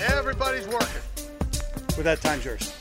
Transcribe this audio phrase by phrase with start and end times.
[0.00, 1.02] Everybody's working.
[1.96, 2.72] With that, time's yours.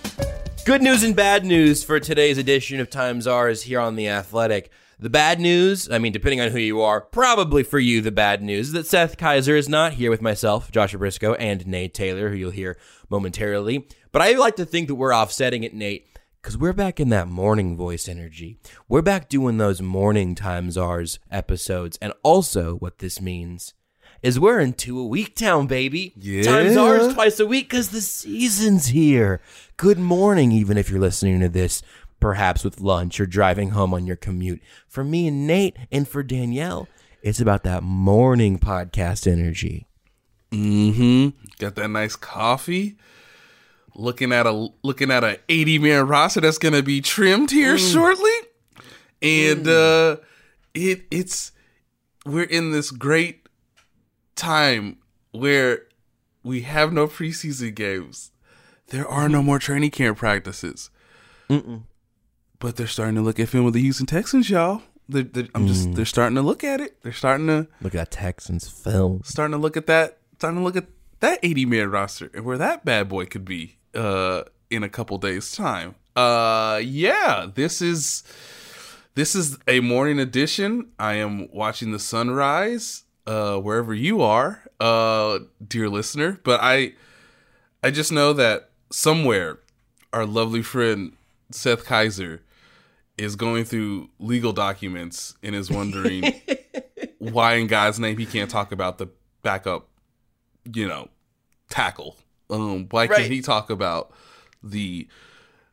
[0.66, 4.08] Good news and bad news for today's edition of Times Are is here on The
[4.08, 4.70] Athletic.
[5.00, 8.44] The bad news, I mean, depending on who you are, probably for you, the bad
[8.44, 12.30] news is that Seth Keysor is not here with myself, Joshua Brisco, and Nate Taylor,
[12.30, 12.78] who you'll hear
[13.10, 13.88] momentarily.
[14.12, 16.08] But I like to think that we're offsetting it, Nate,
[16.42, 18.60] because we're back in that morning voice energy.
[18.88, 21.98] We're back doing those morning Times R's episodes.
[22.00, 23.74] And also, what this means
[24.22, 26.14] is we're in two a week town, baby.
[26.16, 26.44] Yeah.
[26.44, 29.42] Times ours twice a week because the season's here.
[29.78, 31.82] Good morning, even if you're listening to this
[32.20, 34.62] perhaps with lunch or driving home on your commute.
[34.88, 36.88] For me and Nate and for Danielle,
[37.22, 39.88] it's about that morning podcast energy.
[40.52, 41.30] Mm-hmm.
[41.60, 42.98] Got that nice coffee.
[43.96, 48.32] Looking at a looking at a 80 man roster that's gonna be trimmed here shortly.
[49.22, 50.18] And uh
[50.76, 51.52] it it's
[52.24, 53.47] we're in this great
[54.38, 54.98] time
[55.32, 55.84] where
[56.44, 58.32] we have no preseason games.
[58.88, 60.90] There are no more training camp practices.
[62.60, 64.82] But they're starting to look at film with the Houston Texans, y'all.
[65.10, 67.02] They're, they're, I'm just they're starting to look at it.
[67.02, 69.22] They're starting to Look at Texans film.
[69.24, 70.88] starting to look at that starting to look at
[71.22, 75.18] that 80 man roster and where that bad boy could be uh in a couple
[75.18, 78.24] days time uh yeah this is
[79.16, 85.38] this is a morning edition i am watching the sunrise uh wherever you are uh
[85.68, 86.94] dear listener but i
[87.84, 89.60] i just know that somewhere
[90.14, 91.12] our lovely friend
[91.52, 92.40] seth keysor
[93.18, 96.32] is going through legal documents and is wondering
[97.18, 99.08] why in God's name he can't talk about the
[99.42, 99.88] backup,
[100.72, 101.10] you know,
[101.70, 102.16] tackle.
[102.52, 103.18] Um, why Right.
[103.18, 104.12] can't he talk about
[104.62, 105.08] the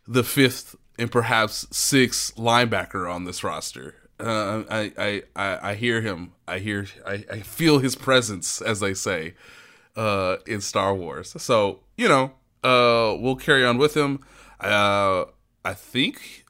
[0.08, 3.96] the fifth and perhaps sixth linebacker on this roster?
[4.20, 6.32] Uh, I, I I hear him.
[6.46, 9.34] I hear I, I feel his presence, as they say,
[9.96, 11.34] uh, in Star Wars.
[11.38, 12.32] So you know,
[12.62, 14.20] uh, we'll carry on with him.
[14.60, 15.24] Uh,
[15.64, 16.44] I think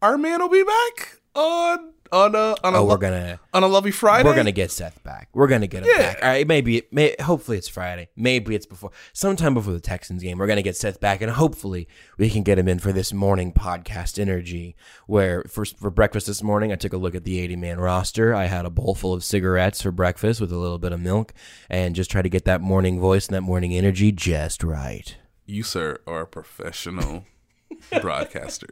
[0.00, 3.62] our man will be back on on a on a Oh, lo- we're gonna on
[3.62, 4.28] a lovely Friday.
[4.28, 5.28] we're gonna get Seth back.
[5.32, 6.12] We're gonna get him Yeah.
[6.14, 6.18] back.
[6.22, 8.08] All right, maybe it may hopefully it's Friday.
[8.16, 10.38] Maybe it's before sometime before the Texans game.
[10.38, 11.86] We're gonna get Seth back, and hopefully
[12.18, 14.76] we can get him in for this morning podcast energy.
[15.06, 18.34] Where for for breakfast this morning, I took a look at the 80 man roster.
[18.34, 21.32] I had a bowl full of cigarettes for breakfast with a little bit of milk,
[21.68, 25.16] and just try to get that morning voice and that morning energy just right.
[25.46, 27.24] You, sir, are a professional
[28.00, 28.68] broadcaster.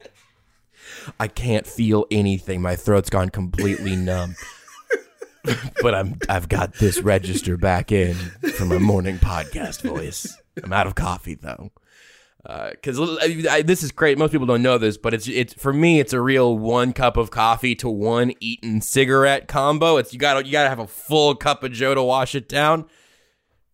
[1.18, 2.62] I can't feel anything.
[2.62, 4.36] My throat's gone completely numb.
[5.82, 8.14] but I'm I've got this register back in
[8.56, 10.36] for my morning podcast voice.
[10.62, 11.70] I'm out of coffee though.
[12.46, 12.98] Uh, because
[13.64, 14.16] this is great.
[14.16, 16.00] Most people don't know this, but it's it's for me.
[16.00, 19.96] It's a real one cup of coffee to one eaten cigarette combo.
[19.96, 22.48] It's you got you got to have a full cup of Joe to wash it
[22.48, 22.86] down.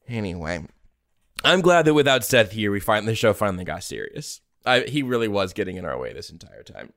[0.09, 0.67] Anyway,
[1.45, 4.41] I'm glad that without Seth here, we find the show finally got serious.
[4.67, 6.93] I, he really was getting in our way this entire time.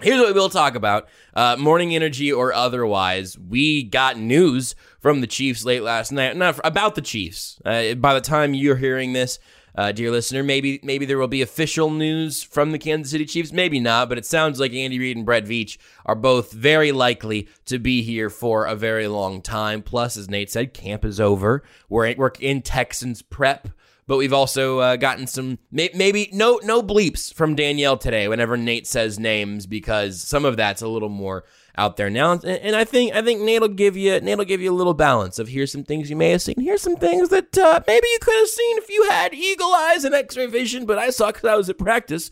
[0.00, 3.36] Here's what we'll talk about uh, morning energy or otherwise.
[3.36, 7.60] We got news from the Chiefs late last night, not about the Chiefs.
[7.64, 9.40] Uh, by the time you're hearing this,
[9.74, 13.50] uh, dear listener, maybe maybe there will be official news from the Kansas City Chiefs.
[13.50, 17.48] Maybe not, but it sounds like Andy Reid and Brett Veach are both very likely
[17.64, 19.82] to be here for a very long time.
[19.82, 21.64] Plus, as Nate said, camp is over.
[21.88, 23.68] We're we're in Texans prep
[24.08, 28.56] but we've also uh, gotten some may- maybe no no bleeps from Danielle today whenever
[28.56, 31.44] Nate says names because some of that's a little more
[31.76, 32.32] out there now.
[32.32, 34.74] And, and I think I think Nate will give you Nate will give you a
[34.74, 36.56] little balance of here's some things you may have seen.
[36.58, 40.04] Here's some things that uh, maybe you could have seen if you had eagle eyes
[40.04, 42.30] and X-ray vision but I saw because I was at practice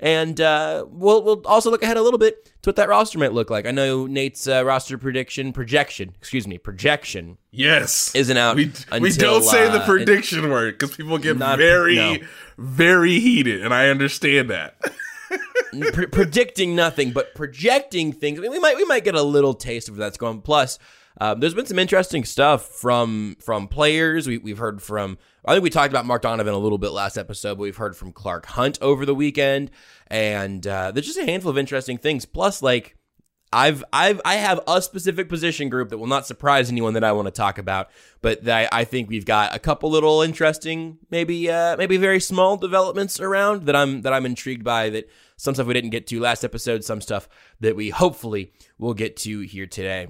[0.00, 3.32] and uh, we'll we'll also look ahead a little bit to what that roster might
[3.32, 8.56] look like I know Nate's uh, roster prediction projection excuse me projection Yes, Isn't out
[8.56, 8.70] We,
[9.00, 12.16] we don't say the uh, prediction word because people get Not- very, no.
[12.56, 14.76] very heated, and I understand that.
[15.92, 18.38] pre- predicting nothing, but projecting things.
[18.38, 20.40] I mean, we might we might get a little taste of where that's going.
[20.42, 20.78] Plus,
[21.20, 24.26] um, there's been some interesting stuff from from players.
[24.26, 25.18] We, we've heard from.
[25.48, 27.96] I think we talked about Mark Donovan a little bit last episode, but we've heard
[27.96, 29.70] from Clark Hunt over the weekend,
[30.08, 32.24] and uh, there's just a handful of interesting things.
[32.24, 32.94] Plus, like.
[33.50, 37.12] I've I've I have a specific position group that will not surprise anyone that I
[37.12, 37.88] want to talk about,
[38.20, 42.58] but I, I think we've got a couple little interesting, maybe uh, maybe very small
[42.58, 44.90] developments around that I'm that I'm intrigued by.
[44.90, 45.08] That
[45.38, 47.26] some stuff we didn't get to last episode, some stuff
[47.60, 50.08] that we hopefully will get to here today.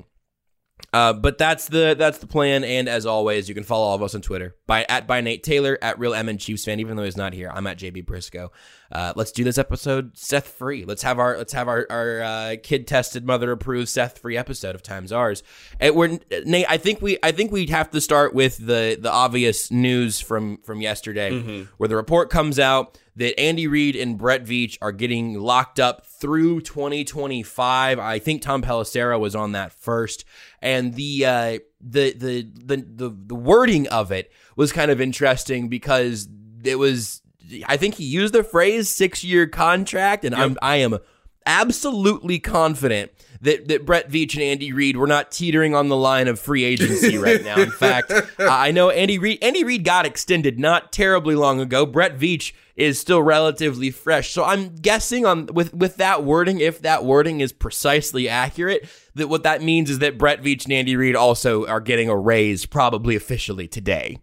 [0.92, 4.02] Uh, but that's the that's the plan, and as always, you can follow all of
[4.02, 6.78] us on Twitter by at by Nate Taylor at Real M and Chiefs fan.
[6.78, 8.50] Even though he's not here, I'm at JB Brisco.
[8.92, 10.84] Uh, let's do this episode Seth free.
[10.84, 14.76] Let's have our let's have our our uh, kid tested, mother approved Seth free episode
[14.76, 15.42] of Times Ours.
[15.80, 16.66] And we're Nate.
[16.68, 20.58] I think we I think we'd have to start with the the obvious news from
[20.58, 21.62] from yesterday, Mm-hmm.
[21.78, 26.06] where the report comes out that Andy Reid and Brett Veach are getting locked up
[26.06, 27.98] through 2025.
[27.98, 30.24] I think Tom Pelissero was on that first,
[30.62, 35.68] and the uh, the, the the the the wording of it was kind of interesting
[35.68, 36.28] because
[36.64, 37.22] it was.
[37.66, 40.98] I think he used the phrase six year contract, and I'm I am
[41.46, 43.10] absolutely confident
[43.40, 46.64] that, that Brett Veach and Andy Reid were not teetering on the line of free
[46.64, 47.58] agency right now.
[47.60, 51.86] In fact, I know Andy Reid Andy Reid got extended not terribly long ago.
[51.86, 54.30] Brett Veach is still relatively fresh.
[54.30, 59.28] So I'm guessing on with with that wording, if that wording is precisely accurate, that
[59.28, 62.66] what that means is that Brett Veach and Andy Reid also are getting a raise
[62.66, 64.18] probably officially today.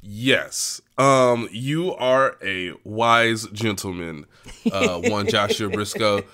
[0.00, 0.80] Yes.
[0.98, 4.24] Um, you are a wise gentleman,
[4.70, 6.24] uh, one Joshua Brisco.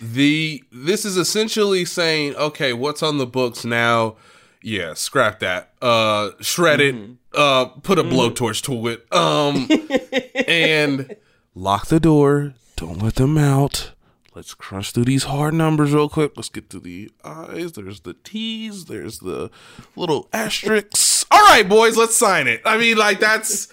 [0.00, 4.16] The this is essentially saying, okay, what's on the books now?
[4.62, 5.72] Yeah, scrap that.
[5.82, 6.94] Uh, shred it.
[7.34, 9.12] Uh, put a blowtorch to it.
[9.12, 9.68] Um,
[10.48, 11.16] and
[11.54, 12.54] lock the door.
[12.76, 13.92] Don't let them out.
[14.34, 16.32] Let's crunch through these hard numbers real quick.
[16.36, 17.72] Let's get to the I's.
[17.72, 18.86] There's the T's.
[18.86, 19.50] There's the
[19.94, 21.26] little asterisks.
[21.30, 22.62] All right, boys, let's sign it.
[22.64, 23.70] I mean, like that's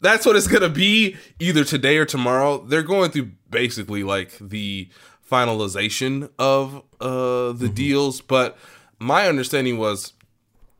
[0.00, 2.64] that's what it's gonna be either today or tomorrow.
[2.64, 4.88] They're going through basically like the
[5.32, 8.58] finalization of uh the deals, but
[8.98, 10.12] my understanding was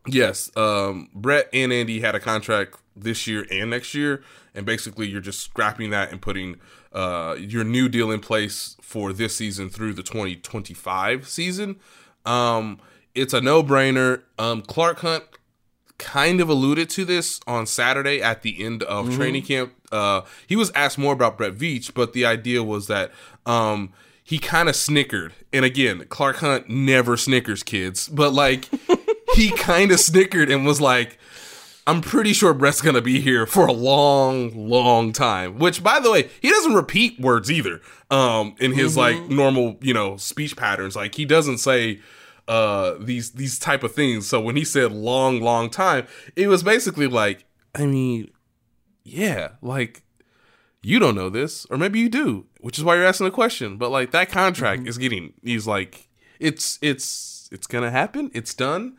[0.07, 4.23] yes, um Brett and Andy had a contract this year and next year,
[4.55, 6.61] and basically you're just scrapping that and putting
[6.93, 11.77] uh your new deal in place for this season through the 2025 season.
[12.27, 12.79] Um
[13.15, 14.23] it's a no-brainer.
[14.39, 15.25] Um Clark Hunt
[15.99, 19.73] kind of alluded to this on Saturday at the end of training camp.
[19.93, 23.13] Uh, he was asked more about Brett Veach, but the idea was that
[23.47, 25.33] um, he kind of snickered.
[25.53, 28.69] And again, Clark Hunt never snickers, kids, but like
[29.35, 31.19] he kind of snickered and was like,
[31.87, 35.59] I'm pretty sure Brett's gonna be here for a long, long time.
[35.59, 37.81] Which, by the way, he doesn't repeat words either.
[38.11, 40.95] Um, in his like normal, you know, speech patterns.
[40.95, 42.01] Like he doesn't say
[42.49, 44.29] uh these these type of things.
[44.29, 47.45] So when he said long, long time, it was basically like,
[47.75, 48.31] I mean,
[49.03, 50.03] yeah, like
[50.82, 53.76] you don't know this, or maybe you do, which is why you're asking the question.
[53.76, 56.08] But like that contract is getting, he's like,
[56.40, 58.31] it's it's it's gonna happen.
[58.34, 58.96] It's done.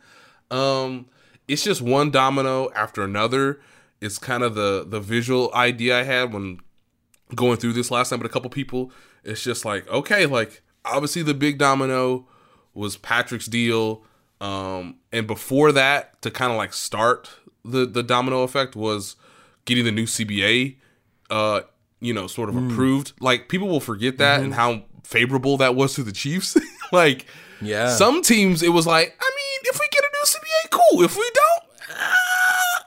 [0.50, 1.06] Um,
[1.46, 3.60] it's just one domino after another.
[4.00, 6.60] It's kind of the the visual idea I had when
[7.34, 8.90] going through this last time with a couple people.
[9.22, 12.26] It's just like, okay, like obviously the big domino
[12.72, 14.04] was Patrick's deal.
[14.40, 17.30] Um, and before that, to kind of like start
[17.64, 19.16] the the domino effect was
[19.64, 20.76] getting the new CBA,
[21.30, 21.62] uh,
[22.04, 23.12] you know, sort of approved.
[23.20, 26.56] Like people will forget that and how favorable that was to the Chiefs.
[26.92, 27.26] like,
[27.60, 27.90] Yeah.
[27.96, 31.02] some teams it was like, I mean, if we get a new CBA, cool.
[31.02, 32.02] If we don't, uh,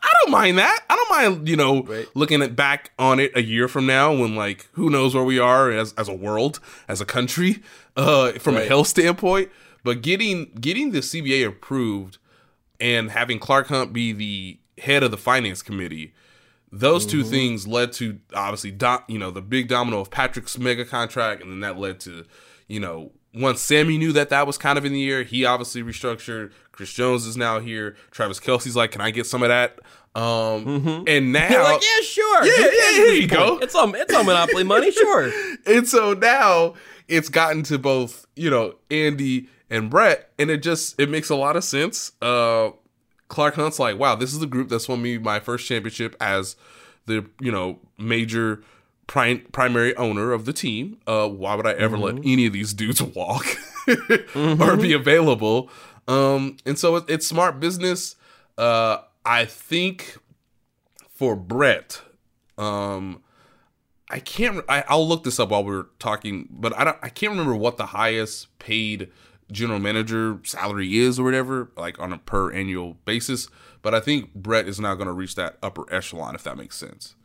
[0.04, 0.80] I don't mind that.
[0.90, 2.08] I don't mind, you know, Right.
[2.16, 5.40] looking at back on it a year from now when like who knows where we
[5.40, 7.62] are as as a world, as a country,
[7.96, 9.50] uh, from a health standpoint.
[9.84, 12.18] But getting getting the CBA approved
[12.80, 16.14] and having Clark Hunt be the head of the finance committee,
[16.72, 20.86] those two things led to obviously do, you know the big domino of Patrick's mega
[20.86, 22.25] contract, and then that led to
[22.68, 25.83] you know once Sammy knew that that was kind of in the air, he obviously
[25.83, 26.52] restructured.
[26.71, 27.95] Chris Jones is now here.
[28.12, 29.80] Travis Kelce's like, can I get some of that?
[30.16, 32.45] Um, and now like, yeah, sure.
[32.45, 33.59] Yeah, yeah, here you go.
[33.59, 35.31] It's on it's on Monopoly money, sure.
[35.68, 36.74] and so now
[37.07, 41.36] it's gotten to both you know Andy and Brett, and it just it makes a
[41.36, 42.14] lot of sense.
[42.21, 42.71] Uh,
[43.28, 46.56] Clark Hunt's like, wow, this is the group that's won me my first championship as
[47.06, 48.62] the you know major
[49.07, 50.98] prim- primary owner of the team.
[51.07, 53.46] Uh, why would I ever let any of these dudes walk
[54.36, 55.69] or be available?
[56.07, 58.16] Um, and so it, it's smart business.
[58.57, 60.18] Uh, I think
[61.10, 62.02] for Brett,
[62.57, 63.22] um,
[64.10, 64.64] I can't.
[64.69, 66.98] I, I'll look this up while we're talking, but I don't.
[67.02, 69.10] I can't remember what the highest paid
[69.51, 73.47] general manager salary is or whatever, like on a per annual basis.
[73.81, 76.75] But I think Brett is not going to reach that upper echelon, if that makes
[76.75, 77.16] sense.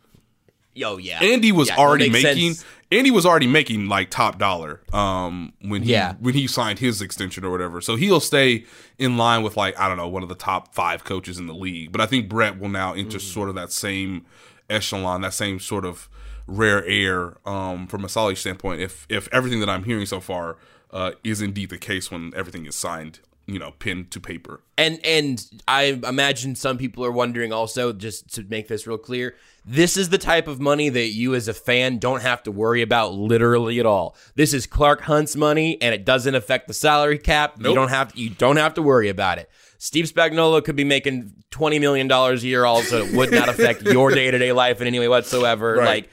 [0.75, 1.21] Yo, yeah.
[1.23, 2.55] Andy was Yeah, already making.
[2.55, 2.65] sense.
[2.91, 6.15] Andy was already making like top dollar um, when he Yeah.
[6.21, 7.83] when he signed his extension or whatever.
[7.83, 8.65] So he'll stay
[8.99, 11.55] in line with like I don't know one of the top five coaches in the
[11.55, 11.93] league.
[11.93, 13.21] But I think Brett will now enter Mm.
[13.21, 14.25] sort of that same
[14.71, 16.09] echelon, that same sort of
[16.47, 18.81] rare air um, from a salary standpoint.
[18.81, 20.57] If if everything that I'm hearing so far
[20.93, 24.61] uh, is indeed the case when everything is signed you know pen to paper.
[24.79, 29.35] And and I imagine some people are wondering also, just to make this real clear,
[29.65, 32.83] this is the type of money that you as a fan don't have to worry
[32.83, 34.17] about literally at all.
[34.35, 37.57] This is Clark Hunt's money, and it doesn't affect the salary cap.
[37.59, 39.51] You don't have you don't have to worry about it.
[39.79, 43.83] Steve Spagnuolo could be making twenty million dollars a year, also it would not affect
[43.87, 45.75] your day to day life in any way whatsoever.
[45.75, 46.09] Right.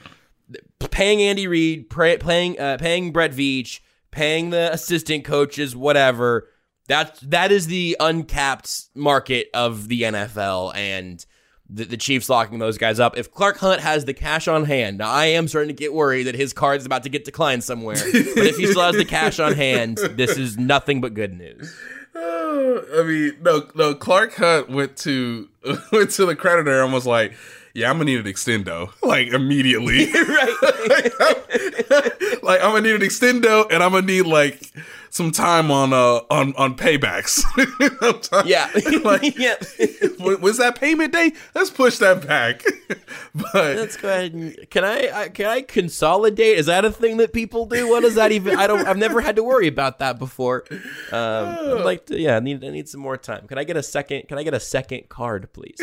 [0.80, 6.48] Like paying Andy Reid, pay, paying uh, paying Brett Veach, paying the assistant coaches, whatever.
[6.88, 11.24] That that is the uncapped market of the NFL, and
[11.72, 13.16] the, the Chiefs locking those guys up.
[13.16, 16.24] If Clark Hunt has the cash on hand, now I am starting to get worried
[16.24, 17.96] that his card's about to get declined somewhere.
[17.96, 21.74] but if he still has the cash on hand, this is nothing but good news.
[22.14, 23.94] Uh, I mean, no, no.
[23.94, 25.48] Clark Hunt went to
[25.92, 27.34] went to the creditor and was like,
[27.74, 30.12] "Yeah, I'm gonna need an extendo, like immediately.
[30.12, 31.12] right?
[32.42, 34.60] like I'm gonna need an extendo, and I'm gonna need like
[35.10, 37.42] some time on uh on on paybacks.
[38.46, 38.70] Yeah.
[39.04, 39.56] like yeah.
[40.18, 41.32] when's that payment day?
[41.54, 42.62] Let's push that back.
[43.34, 46.58] but Let's go ahead and can I, I can I consolidate?
[46.58, 47.88] Is that a thing that people do?
[47.88, 48.58] What does that even?
[48.58, 48.86] I don't.
[48.86, 50.64] I've never had to worry about that before.
[50.70, 50.78] Um,
[51.12, 52.18] I'd like to.
[52.18, 52.64] Yeah, I need.
[52.64, 53.46] I need some more time.
[53.46, 54.28] Can I get a second?
[54.28, 55.80] Can I get a second card, please?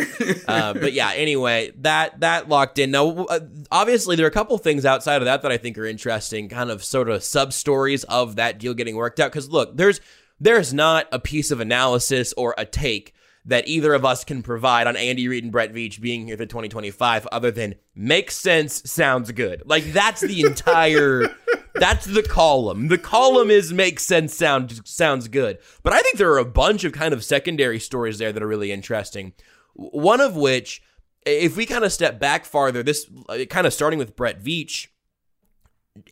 [0.47, 1.11] uh, but yeah.
[1.13, 2.91] Anyway, that that locked in.
[2.91, 3.39] Now, uh,
[3.71, 6.49] obviously, there are a couple things outside of that that I think are interesting.
[6.49, 9.31] Kind of sort of sub stories of that deal getting worked out.
[9.31, 10.01] Because look, there's
[10.39, 13.13] there's not a piece of analysis or a take
[13.45, 16.45] that either of us can provide on Andy Reid and Brett Veach being here for
[16.45, 19.63] 2025 other than makes sense, sounds good.
[19.65, 21.33] Like that's the entire
[21.75, 22.89] that's the column.
[22.89, 25.59] The column is makes sense, sound sounds good.
[25.81, 28.47] But I think there are a bunch of kind of secondary stories there that are
[28.47, 29.33] really interesting.
[29.73, 30.81] One of which
[31.25, 34.87] if we kind of step back farther, this uh, kind of starting with Brett Veach,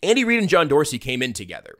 [0.01, 1.75] Andy Reid and John Dorsey came in together.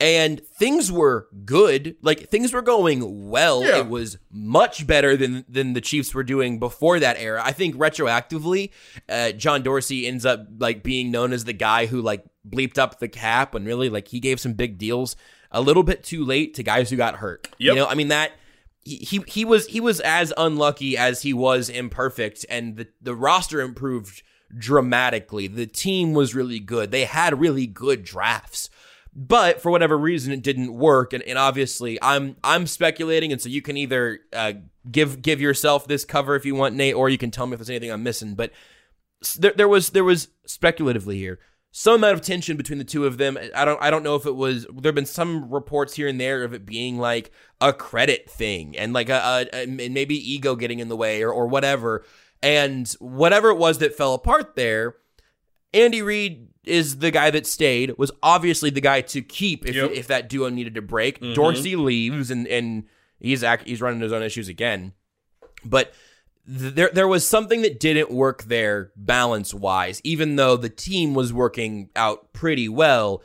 [0.00, 1.96] And things were good.
[2.02, 3.62] Like things were going well.
[3.62, 3.78] Yeah.
[3.78, 7.40] It was much better than than the Chiefs were doing before that era.
[7.44, 8.70] I think retroactively,
[9.08, 12.98] uh, John Dorsey ends up like being known as the guy who like bleeped up
[12.98, 15.14] the cap when really like he gave some big deals
[15.52, 17.48] a little bit too late to guys who got hurt.
[17.58, 18.32] You know, I mean that
[18.84, 23.14] he, he he was he was as unlucky as he was imperfect, and the the
[23.14, 24.22] roster improved
[24.56, 25.46] dramatically.
[25.46, 26.90] The team was really good.
[26.90, 28.68] They had really good drafts.
[29.14, 33.50] But for whatever reason, it didn't work, and, and obviously, I'm I'm speculating, and so
[33.50, 34.54] you can either uh,
[34.90, 37.58] give give yourself this cover if you want, Nate, or you can tell me if
[37.58, 38.34] there's anything I'm missing.
[38.34, 38.52] But
[39.38, 41.38] there, there was there was speculatively here
[41.72, 43.38] some amount of tension between the two of them.
[43.56, 46.44] I don't I don't know if it was there've been some reports here and there
[46.44, 50.78] of it being like a credit thing and like a, a and maybe ego getting
[50.78, 52.04] in the way or or whatever.
[52.42, 54.96] And whatever it was that fell apart there,
[55.72, 59.90] Andy Reid is the guy that stayed, was obviously the guy to keep if, Yep.
[59.92, 61.20] if that duo needed to break.
[61.20, 61.34] Mm-hmm.
[61.34, 62.84] Dorsey leaves and and
[63.18, 64.92] he's act, he's running his own issues again.
[65.64, 65.92] But
[66.46, 71.14] th- there there was something that didn't work there balance wise, even though the team
[71.14, 73.22] was working out pretty well.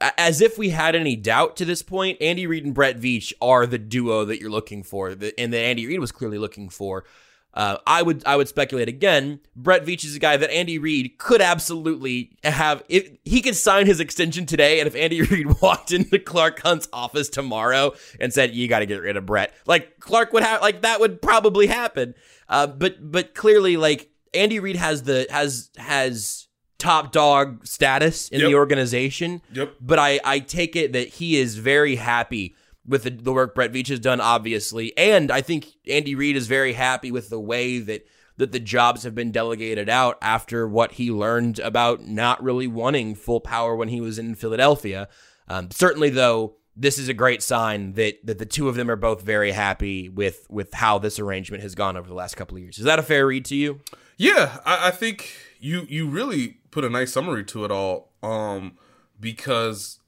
[0.00, 3.32] A- As if we had any doubt to this point, Andy Reid and Brett Veach
[3.40, 5.20] are the duo that you're looking for, and
[5.52, 7.04] that Andy Reid was clearly looking for.
[7.52, 9.40] Uh, I would I would speculate again.
[9.56, 12.84] Brett Veach is a guy that Andy Reid could absolutely have.
[12.88, 16.88] If he could sign his extension today, and if Andy Reid walked into Clark Hunt's
[16.92, 20.60] office tomorrow and said, "You got to get rid of Brett," like Clark would have,
[20.62, 22.14] like that would probably happen.
[22.48, 26.46] Uh, but but clearly, like Andy Reid has the has has
[26.78, 29.42] top dog status in the organization.
[29.52, 29.74] Yep.
[29.80, 32.54] But I I take it that he is very happy
[32.86, 36.46] with the, the work Brett Veach has done, obviously, and I think Andy Reid is
[36.46, 38.06] very happy with the way that
[38.36, 43.14] that the jobs have been delegated out after what he learned about not really wanting
[43.14, 45.08] full power when he was in Philadelphia.
[45.46, 48.96] Um, certainly, though, this is a great sign that that the two of them are
[48.96, 52.62] both very happy with with how this arrangement has gone over the last couple of
[52.62, 52.78] years.
[52.78, 53.80] Is that a fair read to you?
[54.16, 58.12] Yeah, I, I think you you really put a nice summary to it all.
[58.22, 58.76] Um,
[59.20, 59.98] because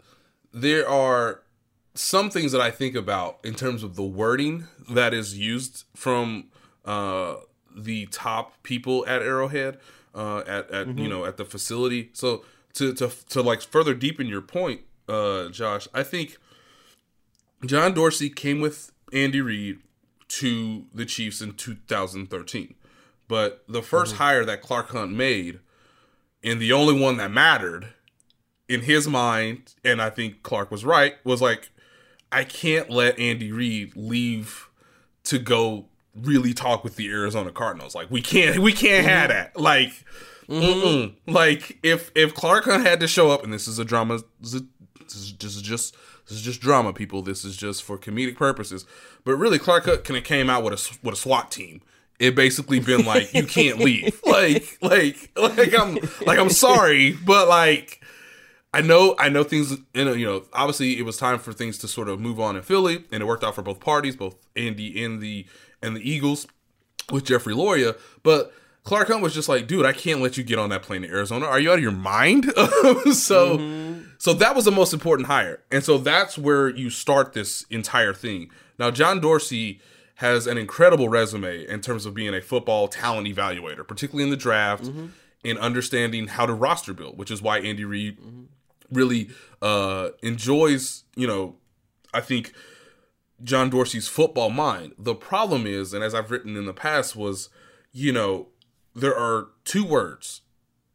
[0.53, 1.43] there are
[1.95, 6.47] some things that I think about in terms of the wording that is used from
[6.85, 7.37] uh,
[7.77, 9.79] the top people at Arrowhead,
[10.15, 12.11] uh, at at you know at the facility.
[12.13, 12.45] So
[12.75, 16.39] to to to like further deepen your point, uh, Josh, I think
[17.65, 19.81] John Dorsey came with Andy Reid
[20.29, 22.75] to the Chiefs in 2013.
[23.29, 25.61] But the 1st hire that Clark Hunt made,
[26.43, 27.89] and the only one that mattered
[28.69, 31.71] in his mind, and I think Clark was right, was like,
[32.33, 34.69] I can't let Andy Reid leave
[35.25, 37.95] to go really talk with the Arizona Cardinals.
[37.95, 39.39] Like we can't, we can't have mm-hmm.
[39.39, 39.61] that.
[39.61, 39.93] Like,
[40.49, 41.15] mm-mm.
[41.27, 44.55] like if if Clark Hunt had to show up, and this is a drama, this
[44.55, 44.65] is a
[45.05, 45.97] this is just just
[46.29, 47.23] this is just drama, people.
[47.23, 48.87] This is just for comedic purposes.
[49.25, 51.83] But really, Clark Hunt kind of came out with a with a SWAT team.
[52.19, 54.21] It basically been like you can't leave.
[54.33, 58.02] Like like like I'm like I'm sorry, but like
[58.75, 61.79] I know I know things you know, you know obviously it was time for things
[61.79, 64.37] to sort of move on in Philly and it worked out for both parties, both
[64.57, 65.47] Andy and the
[65.83, 66.47] and the Eagles
[67.11, 68.53] with Jeffrey Loria, but
[68.85, 71.09] Clark Hunt was just like, dude, I can't let you get on that plane to
[71.09, 71.47] Arizona.
[71.47, 72.47] Are you out of your mind?
[73.13, 74.03] so, mm-hmm.
[74.19, 78.13] so that was the most important hire, and so that's where you start this entire
[78.13, 78.51] thing.
[78.79, 79.81] Now, John Dorsey
[80.17, 84.37] has an incredible resume in terms of being a football talent evaluator, particularly in the
[84.37, 85.07] draft mm-hmm.
[85.45, 88.43] and understanding how to roster build, which is why Andy Reid mm-hmm.
[88.93, 89.31] Really
[89.61, 91.57] uh, enjoys, you know,
[92.15, 92.53] I think
[93.43, 94.95] John Dorsey's football mind.
[94.99, 97.49] The problem is, and as I've written in the past, was,
[97.93, 98.49] you know,
[98.95, 100.43] there are two words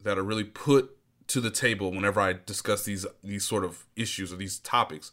[0.00, 0.96] that are really put
[1.28, 5.12] to the table whenever I discuss these these sort of issues or these topics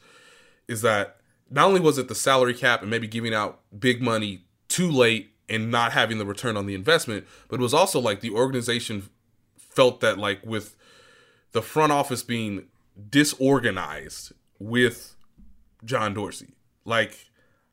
[0.67, 1.17] is that
[1.49, 5.31] not only was it the salary cap and maybe giving out big money too late
[5.47, 9.09] and not having the return on the investment, but it was also like the organization
[9.57, 10.75] felt that like with
[11.51, 12.65] the front office being
[13.09, 15.15] disorganized with
[15.83, 16.53] John Dorsey.
[16.83, 17.31] Like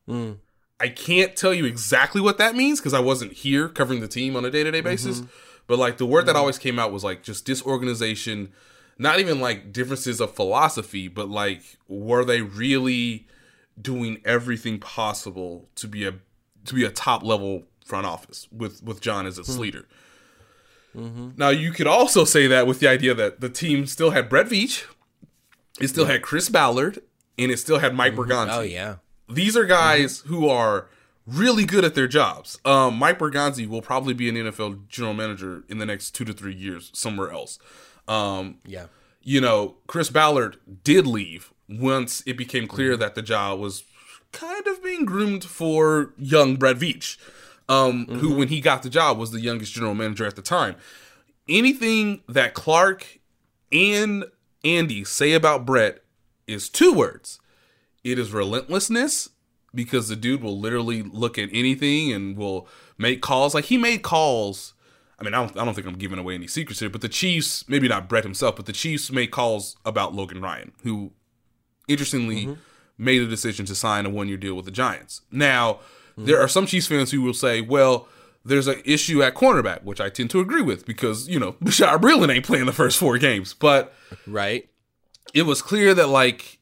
[0.08, 0.38] mm.
[0.80, 4.36] I can't tell you exactly what that means because I wasn't here covering the team
[4.36, 5.20] on a day to day basis.
[5.20, 5.30] Mm-hmm.
[5.66, 8.52] But like the word that always came out was like just disorganization,
[8.98, 13.26] not even like differences of philosophy, but like were they really
[13.80, 16.14] doing everything possible to be a
[16.64, 19.60] to be a top level front office with with John as its mm-hmm.
[19.60, 19.88] leader.
[20.96, 21.30] Mm-hmm.
[21.36, 24.46] Now you could also say that with the idea that the team still had Brett
[24.46, 24.84] Veach,
[25.80, 26.12] it still yeah.
[26.12, 27.00] had Chris Ballard,
[27.38, 28.48] and it still had Mike mm Borgonzi.
[28.50, 28.96] Oh yeah,
[29.28, 30.28] these are guys mm-hmm.
[30.28, 30.88] who are
[31.26, 32.58] really good at their jobs.
[32.64, 36.32] Um, Mike Borgonzi will probably be an NFL general manager in the next two to
[36.32, 37.58] three years somewhere else.
[38.08, 38.86] Um, yeah.
[39.22, 43.00] You know, Chris Ballard did leave once it became clear mm-hmm.
[43.00, 43.84] that the job was
[44.32, 47.18] kind of being groomed for young Brad Veach,
[47.68, 48.18] um, mm-hmm.
[48.18, 50.74] who, when he got the job, was the youngest general manager at the time.
[51.48, 53.20] Anything that Clark
[53.70, 54.24] and
[54.64, 56.02] Andy say about Brett
[56.46, 57.40] is two words
[58.04, 59.30] it is relentlessness
[59.74, 63.54] because the dude will literally look at anything and will make calls.
[63.54, 64.74] Like he made calls.
[65.18, 67.08] I mean, I don't, I don't think I'm giving away any secrets here, but the
[67.08, 71.12] Chiefs, maybe not Brett himself, but the Chiefs made calls about Logan Ryan, who
[71.86, 72.60] interestingly mm-hmm.
[72.98, 75.22] made a decision to sign a one year deal with the Giants.
[75.30, 76.24] Now, mm-hmm.
[76.24, 78.08] there are some Chiefs fans who will say, well,
[78.44, 82.00] there's an issue at cornerback, which I tend to agree with because, you know, Bashaud
[82.00, 83.54] Breeland ain't playing the first four games.
[83.54, 83.94] But
[84.26, 84.68] right.
[85.34, 86.58] It was clear that like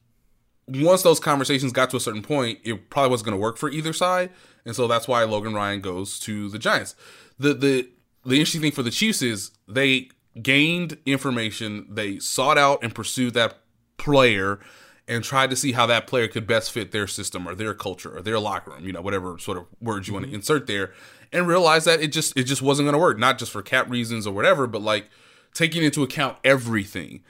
[0.67, 3.69] once those conversations got to a certain point, it probably wasn't going to work for
[3.69, 4.29] either side,
[4.65, 6.95] and so that's why Logan Ryan goes to the Giants.
[7.37, 7.89] the the
[8.23, 10.09] The interesting thing for the Chiefs is they
[10.41, 13.57] gained information, they sought out and pursued that
[13.97, 14.59] player,
[15.07, 18.15] and tried to see how that player could best fit their system or their culture
[18.15, 20.23] or their locker room, you know, whatever sort of words you mm-hmm.
[20.23, 20.93] want to insert there,
[21.31, 23.89] and realized that it just it just wasn't going to work, not just for cap
[23.89, 25.09] reasons or whatever, but like
[25.53, 27.23] taking into account everything.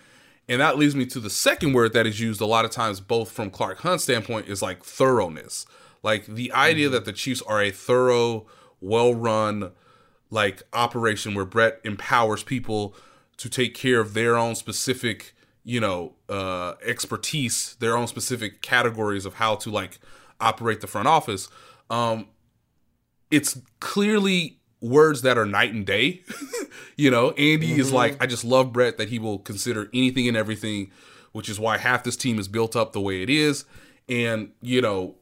[0.50, 3.00] And that leads me to the second word that is used a lot of times,
[3.00, 5.66] both from Clark Hunt's standpoint, is like thoroughness.
[6.04, 6.94] Like the idea mm-hmm.
[6.94, 8.48] that the Chiefs are a thorough,
[8.80, 9.72] well run,
[10.30, 12.96] like operation where Brett empowers people
[13.38, 15.34] to take care of their own specific,
[15.64, 20.00] you know, uh, expertise, their own specific categories of how to like
[20.40, 21.50] operate the front office.
[21.90, 22.28] Um,
[23.32, 26.22] it's clearly words that are night and day.
[26.98, 27.80] you know, Andy mm-hmm.
[27.80, 30.91] is like, I just love Brett that he will consider anything and everything,
[31.32, 33.65] which is why half this team is built up the way it is.
[34.10, 35.15] And, you know,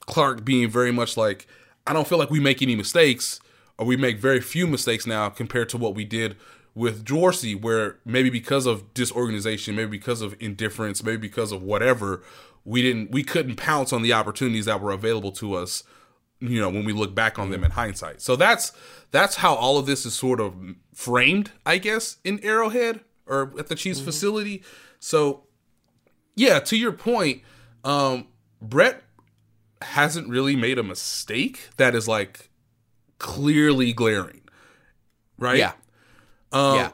[0.00, 1.46] Clark being very much like,
[1.86, 3.40] I don't feel like we make any mistakes,
[3.78, 6.36] or we make very few mistakes now compared to what we did
[6.74, 12.22] with Dorsey, where maybe because of disorganization, maybe because of indifference, maybe because of whatever,
[12.64, 15.84] we didn't we couldn't pounce on the opportunities that were available to us
[16.40, 18.20] you know when we look back on them in hindsight.
[18.20, 18.72] So that's
[19.10, 20.54] that's how all of this is sort of
[20.92, 24.06] framed i guess in arrowhead or at the chiefs mm-hmm.
[24.06, 24.62] facility.
[24.98, 25.44] So
[26.36, 27.42] yeah to your point
[27.84, 28.26] um
[28.60, 29.02] brett
[29.82, 32.50] hasn't really made a mistake that is like
[33.18, 34.40] clearly glaring
[35.38, 35.58] right?
[35.58, 35.72] Yeah.
[36.52, 36.90] Um, yeah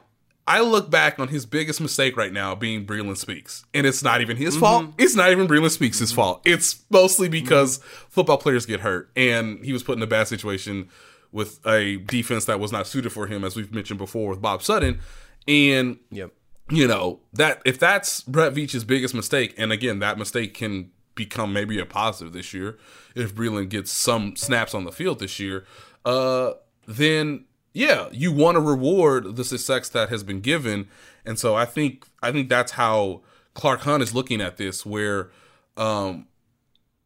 [0.51, 4.21] I look back on his biggest mistake right now being Breeland Speaks, and it's not
[4.21, 4.61] even his mm-hmm.
[4.61, 4.87] fault.
[4.99, 6.13] It's not even Breeland Speaks' mm-hmm.
[6.13, 6.43] fault.
[6.45, 8.09] It's mostly because mm-hmm.
[8.09, 10.89] football players get hurt, and he was put in a bad situation
[11.31, 14.61] with a defense that was not suited for him, as we've mentioned before with Bob
[14.65, 14.99] Sutton.
[15.47, 16.33] And yep.
[16.69, 21.53] you know that if that's Brett Veach's biggest mistake, and again that mistake can become
[21.53, 22.77] maybe a positive this year
[23.15, 25.65] if Breeland gets some snaps on the field this year,
[26.05, 26.55] uh,
[26.89, 30.89] then yeah, you want to reward the success that has been given,
[31.25, 33.23] and so I think I think that's how
[33.55, 35.31] Clark Hunt is looking at this where
[35.77, 36.27] um,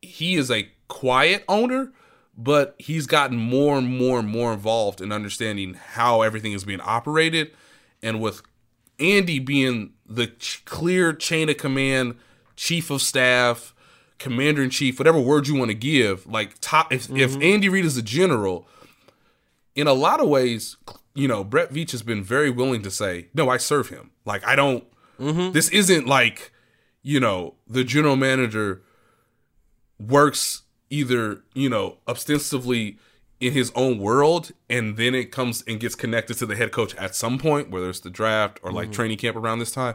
[0.00, 1.92] he is a quiet owner,
[2.36, 6.80] but he's gotten more and more and more involved in understanding how everything is being
[6.80, 7.50] operated.
[8.02, 8.42] And with
[8.98, 12.16] Andy being the ch- clear chain of command,
[12.56, 13.74] chief of staff,
[14.18, 17.84] commander in chief, whatever word you want to give, like top, if, if Andy Reid
[17.84, 18.68] is a general,
[19.74, 20.76] in a lot of ways,
[21.14, 24.10] you know, Brett Veach has been very willing to say, no, I serve him.
[24.24, 24.84] Like, I don't,
[25.52, 26.52] this isn't like,
[27.02, 28.82] you know, the general manager
[29.98, 32.98] works either, you know, ostensibly
[33.40, 36.94] in his own world and then it comes and gets connected to the head coach
[36.96, 39.94] at some point, whether it's the draft or like training camp around this time.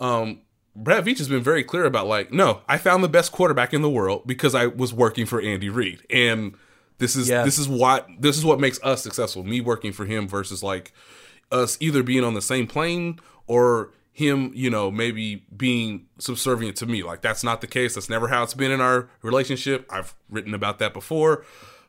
[0.00, 0.40] Um,
[0.74, 3.82] Brett Veach has been very clear about like, no, I found the best quarterback in
[3.82, 6.04] the world because I was working for Andy Reid.
[6.08, 6.54] And
[6.98, 9.44] this is this is what this is what makes us successful.
[9.44, 10.92] Me working for him versus like
[11.50, 16.86] us either being on the same plane or him, you know, maybe being subservient to
[16.86, 17.04] me.
[17.04, 17.94] Like that's not the case.
[17.94, 19.86] That's never how it's been in our relationship.
[19.88, 21.44] I've written about that before.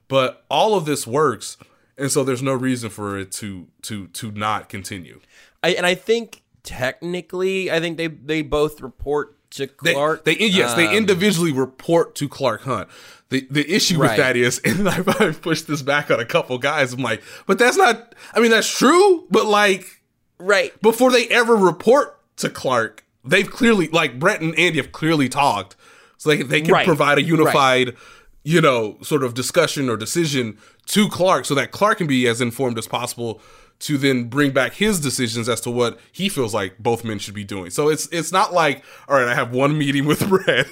[0.08, 1.58] But all of this works,
[1.98, 5.22] and so there's no reason for it to to to not continue.
[5.64, 10.24] I, and I think technically, I think they they both report to They, Clark.
[10.26, 12.88] they yes, they Um, individually report to Clark Hunt.
[13.30, 14.18] The the issue with Right.
[14.18, 16.94] that is, and I've, I've pushed this back on a couple guys.
[16.94, 18.16] I'm like, but that's not.
[18.34, 20.02] I mean, that's true, but like
[20.40, 20.80] right.
[20.82, 25.76] before they ever report to Clark, they've clearly like Brett and Andy have clearly talked,
[26.18, 26.86] so they they can Right.
[26.86, 27.96] provide a unified,
[28.44, 30.58] you know, sort of discussion or decision
[30.88, 33.42] to Clark, so that Clark can be as informed as possible
[33.80, 37.34] to then bring back his decisions as to what he feels like both men should
[37.34, 37.70] be doing.
[37.70, 40.68] So it's it's not like all right, I have one meeting with Brett.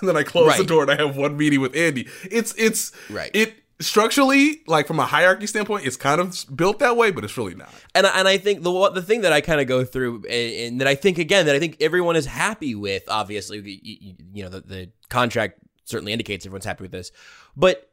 [0.00, 2.06] And then I close the door and I have one meeting with Andy.
[2.30, 3.30] It's it's Right.
[3.34, 7.36] it structurally, like from a hierarchy standpoint, it's kind of built that way, but it's
[7.36, 7.70] really not.
[7.94, 10.52] and I- and I think the the thing that I kind of go through and,
[10.54, 13.04] and that I think again that I think everyone is happy with.
[13.08, 17.10] Obviously, you- you know the, the contract certainly indicates everyone's happy with this,
[17.56, 17.89] but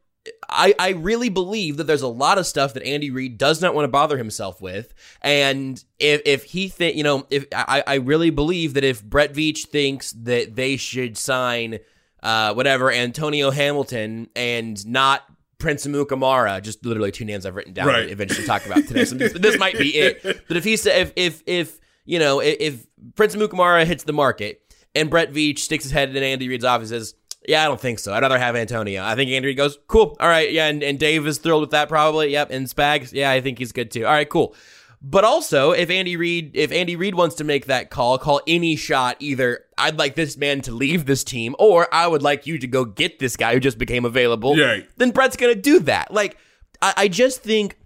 [0.50, 3.74] I I really believe that there's a lot of stuff that Andy Reid does not
[3.76, 7.96] want to bother himself with, and if if he think you know if I I
[7.96, 11.80] really believe that if Brett Veach thinks that they should sign
[12.24, 15.24] uh whatever Antonio Hamilton and not
[15.60, 18.06] Prince Amukamara, just literally two names I've written down Right.
[18.06, 19.06] to eventually talk about today.
[19.06, 20.22] So this, this might be it.
[20.48, 24.14] But if he said, if, if, if, you know, if, if Prince Amukamara hits the
[24.14, 24.62] market
[24.94, 27.16] and Brett Veach sticks his head in Andy Reid's office and says,
[27.48, 28.14] yeah, I don't think so.
[28.14, 29.04] I'd rather have Antonio.
[29.04, 30.18] I think Andy goes, cool.
[30.20, 30.52] All right.
[30.52, 30.68] Yeah.
[30.68, 32.32] And, and Dave is thrilled with that probably.
[32.32, 32.52] Yep.
[32.52, 34.06] And Spags, yeah, I think he's good too.
[34.06, 34.54] All right, cool.
[35.02, 38.76] But also, if Andy Reid, if Andy Reid wants to make that call, call any
[38.76, 39.16] shot.
[39.20, 42.68] Either I'd like this man to leave this team, or I would like you to
[42.68, 44.58] go get this guy who just became available.
[44.58, 44.80] Yeah.
[44.98, 46.12] Then Brett's gonna do that.
[46.12, 46.38] Like,
[46.82, 47.78] I, I just think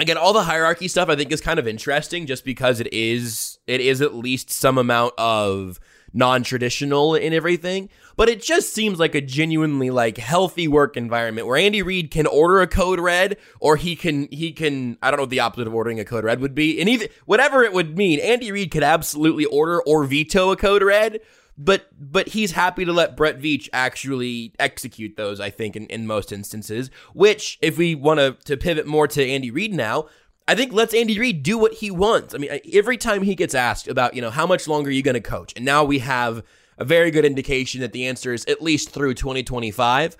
[0.00, 3.58] again, all the hierarchy stuff I think is kind of interesting, just because it is
[3.66, 5.78] it is at least some amount of
[6.12, 11.56] non-traditional in everything but it just seems like a genuinely like healthy work environment where
[11.56, 15.22] Andy Reid can order a code red or he can he can I don't know
[15.22, 16.80] what the opposite of ordering a code red would be.
[16.80, 20.82] And either whatever it would mean Andy Reid could absolutely order or veto a code
[20.82, 21.20] red
[21.56, 26.04] but but he's happy to let Brett Veach actually execute those I think in, in
[26.04, 30.06] most instances which if we want to to pivot more to Andy Reid now
[30.48, 32.34] I think lets Andy Reid do what he wants.
[32.34, 35.02] I mean, every time he gets asked about, you know, how much longer are you
[35.02, 35.52] going to coach?
[35.54, 36.42] And now we have
[36.78, 40.16] a very good indication that the answer is at least through 2025.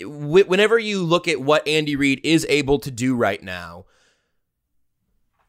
[0.00, 3.86] Whenever you look at what Andy Reid is able to do right now,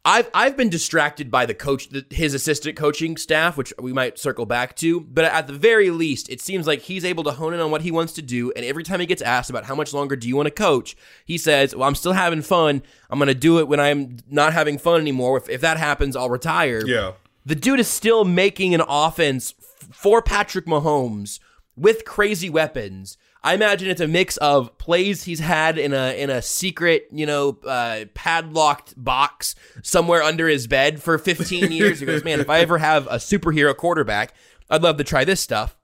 [0.05, 4.19] I've I've been distracted by the coach, the, his assistant coaching staff, which we might
[4.19, 5.01] circle back to.
[5.01, 7.81] But at the very least, it seems like he's able to hone in on what
[7.81, 8.51] he wants to do.
[8.55, 10.95] And every time he gets asked about how much longer do you want to coach,
[11.25, 12.83] he says, "Well, I'm still having fun.
[13.09, 15.37] I'm going to do it when I'm not having fun anymore.
[15.37, 17.13] If, if that happens, I'll retire." Yeah.
[17.43, 21.39] The dude is still making an offense f- for Patrick Mahomes
[21.75, 23.17] with crazy weapons.
[23.45, 27.27] I imagine it's a mix of plays he's had in a in a secret, you
[27.27, 29.53] know, uh, padlocked box
[29.83, 31.99] somewhere under his bed for 15 years.
[31.99, 34.33] He goes, "Man, if I ever have a superhero quarterback,
[34.67, 35.77] I'd love to try this stuff."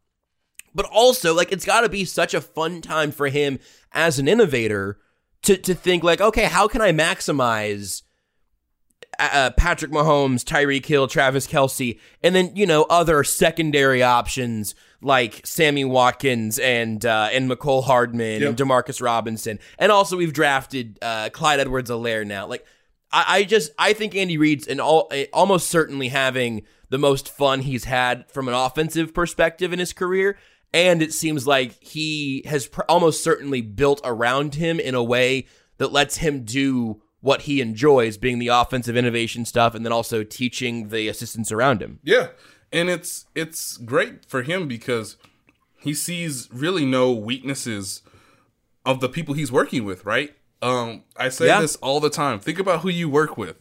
[0.74, 3.60] But also, like, it's got to be such a fun time for him
[3.91, 4.97] as an innovator
[5.43, 8.02] to to think like, okay, how can I maximize
[9.19, 15.46] uh, Patrick Mahomes, Tyreek Hill, Travis Kelce, and then you know other secondary options like
[15.46, 21.30] Sammy Watkins and uh, and Mecole Hardman and Demarcus Robinson, and also we've drafted uh,
[21.32, 22.48] Clyde Edwards-Helaire now.
[22.48, 22.66] Like
[23.12, 27.62] I, I just I think Andy Reid's and all almost certainly having the most fun
[27.62, 30.38] he's had from an offensive perspective in his career.
[30.74, 35.48] And it seems like he has pr- almost certainly built around him in a way
[35.80, 40.24] that lets him do what he enjoys, being the offensive innovation stuff, and then also
[40.24, 42.00] teaching the assistants around him.
[42.04, 42.30] Yeah.
[42.72, 45.18] And it's it's great for him because
[45.78, 48.02] he sees really no weaknesses
[48.86, 50.34] of the people he's working with, right?
[50.62, 51.62] Um, I say Yeah.
[51.62, 52.40] this all the time.
[52.40, 53.58] Think about who you work with.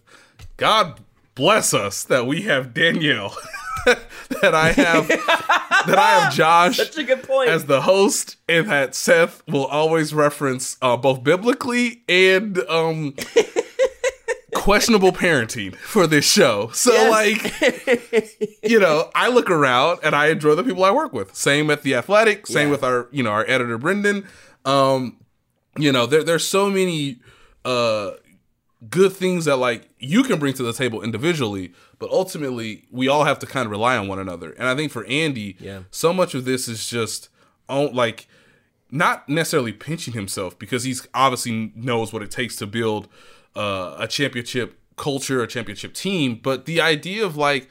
[0.57, 1.01] God
[1.35, 3.35] bless us that we have Danielle,
[3.87, 5.09] that I have
[5.87, 7.49] that I have Josh That's a good point.
[7.49, 13.15] as the host, and that Seth will always reference uh, both biblically and um,
[14.71, 16.71] questionable parenting for this show.
[16.73, 17.11] So, Yes.
[17.11, 21.35] like, you know, I look around and I enjoy the people I work with.
[21.35, 22.47] Same at the Athletic.
[22.47, 22.73] Same Yeah.
[22.73, 24.27] with our, you know, our editor Brendan.
[24.65, 25.17] Um,
[25.79, 27.19] you know, there there's so many
[27.65, 28.13] uh
[28.89, 33.25] good things that like you can bring to the table individually, but ultimately we all
[33.25, 34.53] have to kind of rely on one another.
[34.53, 35.81] And I think for Andy, Yeah.
[35.91, 37.29] so much of this is just
[37.69, 38.27] on like
[38.91, 43.09] not necessarily pinching himself because he's obviously knows what it takes to build
[43.57, 47.69] uh, a championship culture, a championship team, but the idea of like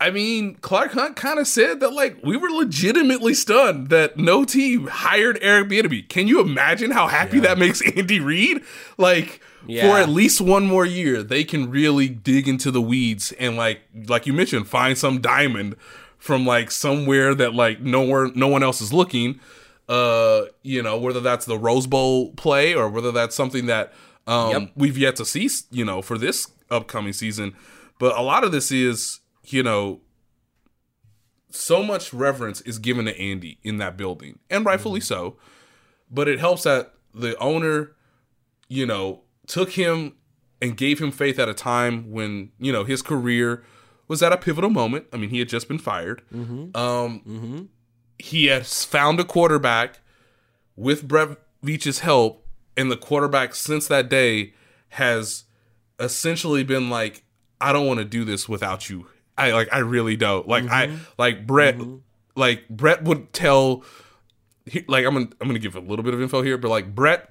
[0.00, 4.44] I mean, Clark Hunt kind of said that like we were legitimately stunned that no
[4.44, 6.08] team hired Eric Bieniemy.
[6.08, 8.62] Can you imagine how happy that makes Andy Reid?
[8.98, 9.88] Like Yeah.
[9.88, 13.80] for at least one more year, they can really dig into the weeds and like
[14.08, 15.76] like you mentioned, find some diamond
[16.18, 19.40] from like somewhere that like nowhere no one else is looking.
[19.88, 23.92] Uh, you know, whether that's the Rose Bowl play or whether that's something that
[24.26, 24.72] um Yep.
[24.76, 27.54] we've yet to see, you know, for this upcoming season.
[27.98, 30.00] But a lot of this is, you know,
[31.50, 35.36] so much reverence is given to Andy in that building, and rightfully so.
[36.10, 37.92] But it helps that the owner,
[38.68, 40.14] you know, took him
[40.60, 43.62] and gave him faith at a time when you know his career
[44.08, 45.06] was at a pivotal moment.
[45.12, 46.22] I mean, he had just been fired.
[46.74, 47.68] Um,
[48.18, 50.00] He has found a quarterback
[50.76, 52.43] with Brett Veach's help,
[52.76, 54.54] and the quarterback since that day
[54.90, 55.44] has
[55.98, 57.24] essentially been like,
[57.60, 59.06] I don't want to do this without you.
[59.36, 60.46] I like, I really don't.
[60.46, 61.76] Like, I like Brett.
[62.36, 63.84] Like Brett would tell.
[64.66, 66.94] He, like, I'm gonna I'm gonna give a little bit of info here, but like
[66.94, 67.30] Brett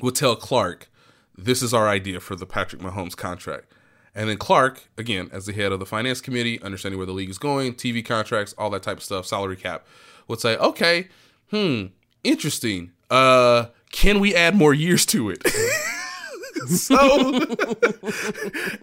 [0.00, 0.88] would tell Clark,
[1.36, 3.72] "This is our idea for the Patrick Mahomes contract."
[4.14, 7.30] And then Clark, again, as the head of the finance committee, understanding where the league
[7.30, 9.86] is going, TV contracts, all that type of stuff, salary cap,
[10.28, 11.08] would say, "Okay,
[11.50, 11.86] hmm,
[12.22, 12.92] interesting.
[13.10, 15.46] Uh, can we add more years to it?"
[16.68, 17.40] so,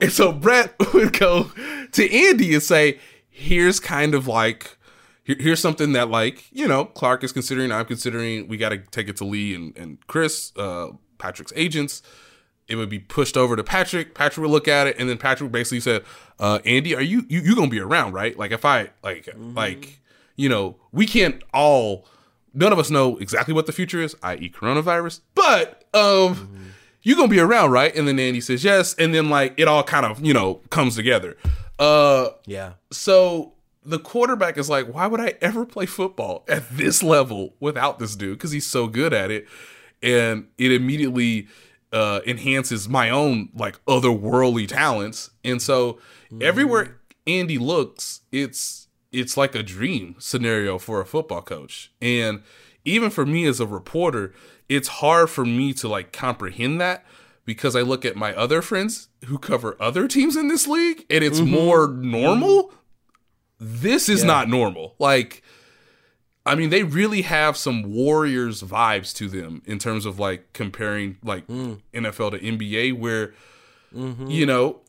[0.02, 1.52] and so Brett would go
[1.92, 4.78] to Andy and say, "Here's kind of like."
[5.24, 7.72] here- Here's something that, like, you know, Clark is considering.
[7.72, 8.48] I'm considering.
[8.48, 12.02] We got to take it to Leigh and, and Chris, uh, Patrick's agents
[12.68, 14.16] it would be pushed over to Patrick.
[14.16, 16.04] Patrick would look at it, and then Patrick basically said,
[16.40, 18.38] uh, "Andy, are you you you gonna be around, right?
[18.38, 20.00] Like if I like like
[20.38, 22.08] you know we can't all
[22.54, 24.50] none of us know exactly what the future is, i.e.
[24.50, 26.72] coronavirus, but um
[27.04, 29.84] you're gonna be around, right?" And then Andy says yes, and then like it all
[29.84, 31.36] kind of you know comes together.
[31.80, 32.74] Uh, yeah.
[32.92, 37.98] so the quarterback is like, why would I ever play football at this level without
[37.98, 38.38] this dude?
[38.38, 39.48] Because he's so good at it,
[40.04, 41.48] and it immediately
[41.92, 45.32] uh, enhances my own like otherworldly talents.
[45.44, 46.00] And so
[46.40, 48.81] everywhere Andy looks, it's
[49.12, 51.92] it's like a dream scenario for a football coach.
[52.02, 52.44] And
[52.86, 54.34] even for me as a reporter,
[54.70, 57.06] it's hard for me to like comprehend that
[57.46, 61.24] because I look at my other friends who cover other teams in this league and
[61.24, 61.52] it's mm-hmm.
[61.52, 62.12] more mm-hmm.
[62.12, 62.74] normal.
[63.60, 64.28] This is Yeah.
[64.28, 64.96] not normal.
[64.98, 65.44] Like,
[66.46, 71.18] I mean, they really have some Warriors vibes to them in terms of like comparing
[71.24, 71.80] like mm.
[71.94, 73.34] NFL to NBA, where,
[73.96, 74.28] mm-hmm.
[74.28, 74.82] you know,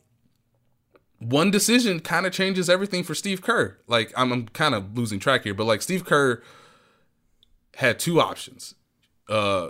[1.19, 3.77] one decision kind of changes everything for Steve Kerr.
[3.87, 6.41] Like, I'm, I'm kind of losing track here, but like Steve Kerr
[7.75, 8.75] had two options.
[9.29, 9.69] Uh,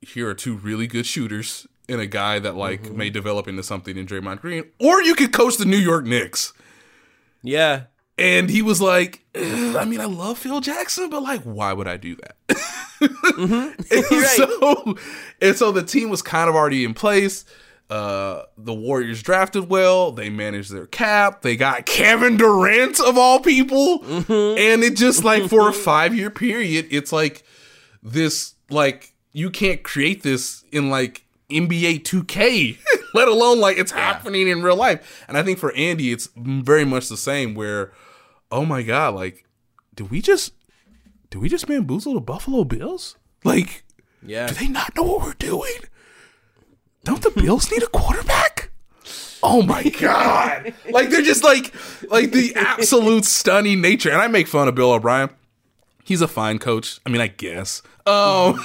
[0.00, 3.96] here are two really good shooters and a guy that like may develop into something
[3.96, 6.52] in Draymond Green, or you could coach the New York Knicks.
[7.42, 7.84] Yeah.
[8.16, 11.96] And he was like, I mean, I love Phil Jackson, but like, why would I
[11.96, 12.36] do that?
[13.00, 14.36] and, Right.
[14.36, 14.96] so,
[15.40, 17.44] and so the team was kind of already in place.
[17.90, 20.12] Uh, the Warriors drafted well.
[20.12, 21.40] They managed their cap.
[21.42, 24.04] They got Kevin Durant of all people.
[24.04, 27.44] And it just like for a five year period, it's like
[28.02, 32.76] this, like, you can't create this in like NBA 2K,
[33.14, 35.24] let alone like it's happening in real life.
[35.26, 37.92] And I think for Andy, it's very much the same where,
[38.52, 39.46] oh my God, like,
[39.94, 40.52] did we just,
[41.30, 43.16] did we just bamboozle the Buffalo Bills?
[43.44, 43.84] Like,
[44.22, 44.46] Yeah.
[44.48, 45.78] do they not know what we're doing?
[47.04, 48.70] Don't the Bills need a quarterback?
[49.42, 50.74] Oh my god!
[50.90, 51.72] like they're just like
[52.10, 54.10] like the absolute stunning nature.
[54.10, 55.30] And I make fun of Bill O'Brien.
[56.04, 56.98] He's a fine coach.
[57.06, 57.82] I mean, I guess.
[58.08, 58.64] Um,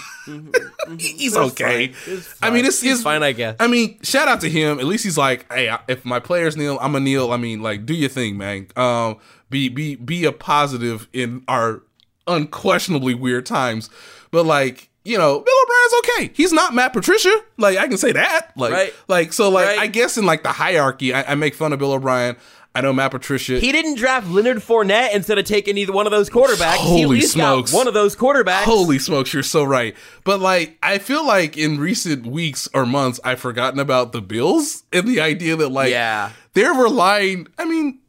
[0.97, 1.91] he's okay.
[2.07, 2.65] It's I mean, fine.
[2.65, 3.57] it's, He's it's fine, I guess.
[3.59, 4.79] I mean, shout out to him.
[4.79, 7.29] At least he's like, hey, if my players kneel, I'm a kneel.
[7.33, 8.67] I mean, like, do your thing, man.
[8.77, 9.17] Um,
[9.49, 11.81] be be be a positive in our
[12.25, 13.89] unquestionably weird times.
[14.31, 16.31] But like, you know, Bill O'Brien's okay.
[16.35, 17.33] He's not Matt Patricia.
[17.57, 18.51] Like I can say that.
[18.55, 18.93] Like Right.
[19.07, 19.79] like so like Right.
[19.79, 22.35] I guess in like the hierarchy, I, I make fun of Bill O'Brien.
[22.75, 23.59] I know Matt Patricia.
[23.59, 26.77] He didn't draft Leonard Fournette instead of taking either one of those quarterbacks.
[26.77, 27.71] Holy smokes.
[27.71, 28.63] one of those quarterbacks.
[28.63, 29.95] Holy smokes, you're so right.
[30.23, 34.81] But like, I feel like in recent weeks or months, I've forgotten about the Bills
[34.91, 36.31] and the idea that like, Yeah.
[36.55, 37.47] they're relying.
[37.59, 37.99] I mean,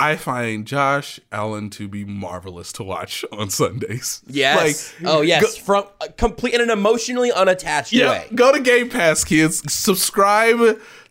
[0.00, 4.22] I find Josh Allen to be marvelous to watch on Sundays.
[4.26, 4.94] Yes.
[5.00, 5.56] Like, oh yes.
[5.56, 8.26] From uh, complete in an emotionally unattached yeah, way.
[8.34, 9.62] go to Game Pass, kids.
[9.72, 10.58] Subscribe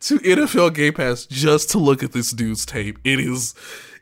[0.02, 2.98] to NFL Game Pass just to look at this dude's tape.
[3.04, 3.54] It is,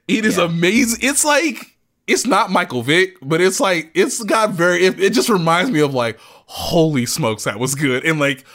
[0.08, 0.46] it is Yeah.
[0.46, 1.00] amazing.
[1.02, 4.86] It's like it's not Michael Vick, but it's like it's got very.
[4.86, 8.46] It, it just reminds me of like, holy smokes, that was good, and like,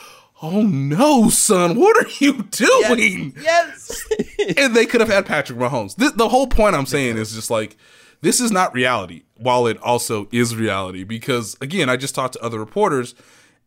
[0.42, 3.34] oh no, son, what are you doing?
[3.40, 4.06] Yes.
[4.56, 5.96] and they could have had Patrick Mahomes.
[5.96, 7.76] The, the whole point I'm saying is just like
[8.20, 11.04] this is not reality, while it also is reality.
[11.04, 13.14] Because again, I just talked to other reporters,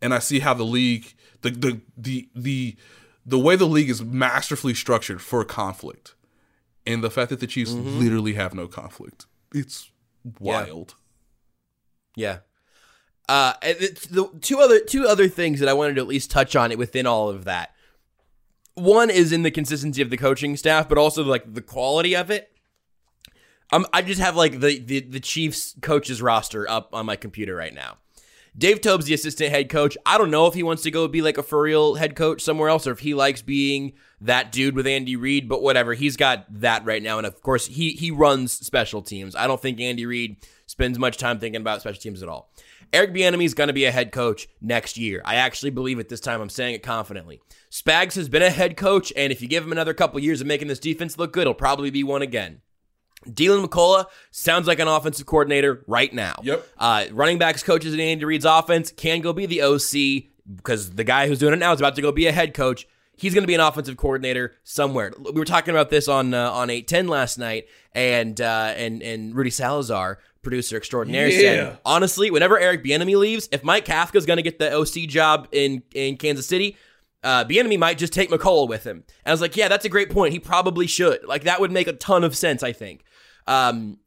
[0.01, 2.75] and I see how the league, the the the the
[3.25, 6.13] the way the league is masterfully structured for conflict,
[6.85, 7.99] and the fact that the Chiefs mm-hmm.
[7.99, 9.91] literally have no conflict, it's
[10.39, 10.95] wild.
[12.15, 12.39] Yeah.
[13.27, 16.71] Uh, the two other two other things that I wanted to at least touch on
[16.71, 17.73] it within all of that.
[18.75, 22.29] One is in the consistency of the coaching staff, but also like the quality of
[22.29, 22.51] it.
[23.71, 27.55] Um, I just have like the, the the Chiefs coaches roster up on my computer
[27.55, 27.97] right now.
[28.57, 29.97] Dave Toub's the assistant head coach.
[30.05, 32.41] I don't know if he wants to go be like a for real head coach
[32.41, 35.93] somewhere else or if he likes being that dude with Andy Reid, but whatever.
[35.93, 37.17] He's got that right now.
[37.17, 39.35] And of course, he he runs special teams.
[39.35, 42.49] I don't think Andy Reid spends much time thinking about special teams at all.
[42.93, 45.21] Eric Bieniemy is going to be a head coach next year.
[45.25, 46.41] I actually believe it this time.
[46.41, 47.41] I'm saying it confidently.
[47.71, 50.47] Spags has been a head coach, and if you give him another couple years of
[50.47, 52.61] making this defense look good, he'll probably be one again.
[53.31, 56.35] Deland McCullough sounds like an offensive coordinator right now.
[56.43, 56.67] Yep.
[56.77, 61.03] Uh, running backs coaches in Andy Reid's offense can go be the OC because the
[61.03, 62.87] guy who's doing it now is about to go be a head coach.
[63.17, 65.13] He's going to be an offensive coordinator somewhere.
[65.17, 69.01] We were talking about this on uh, on eight ten last night, and uh, and
[69.01, 71.39] and Rudy Salazar, producer extraordinaire, Yeah.
[71.39, 75.07] said honestly, whenever Eric Bieniemy leaves, if Mike Kafka is going to get the OC
[75.09, 76.75] job in in Kansas City,
[77.23, 78.97] uh, Bieniemy might just take McCullough with him.
[78.97, 80.33] And I was like, yeah, that's a great point.
[80.33, 81.23] He probably should.
[81.25, 82.63] Like that would make a ton of sense.
[82.63, 83.03] I think.
[83.47, 83.99] Um,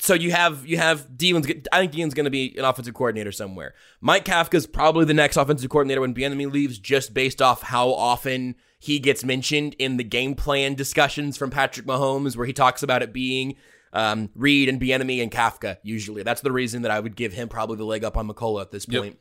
[0.00, 1.46] so you have you have Deion's.
[1.72, 3.74] I think Deion's going to be an offensive coordinator somewhere.
[4.00, 8.54] Mike Kafka's probably the next offensive coordinator when Bieniemy leaves, just based off how often
[8.78, 13.02] he gets mentioned in the game plan discussions from Patrick Mahomes, where he talks about
[13.02, 13.56] it being
[13.92, 15.78] um, Reid and Bieniemy and Kafka.
[15.82, 18.62] Usually, that's the reason that I would give him probably the leg up on McCullough
[18.62, 19.18] at this point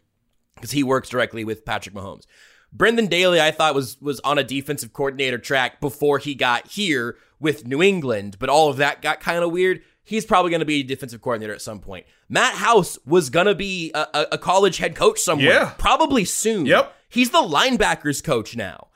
[0.55, 2.25] because he works directly with Patrick Mahomes.
[2.73, 7.17] Brendan Daly, I thought was was on a defensive coordinator track before he got here
[7.39, 9.81] with New England, but all of that got kind of weird.
[10.03, 12.05] He's probably going to be a defensive coordinator at some point.
[12.27, 15.73] Matt House was going to be a, a, college head coach somewhere, Yeah.
[15.77, 16.65] probably soon.
[16.65, 16.93] Yep.
[17.07, 18.87] he's the linebackers coach now.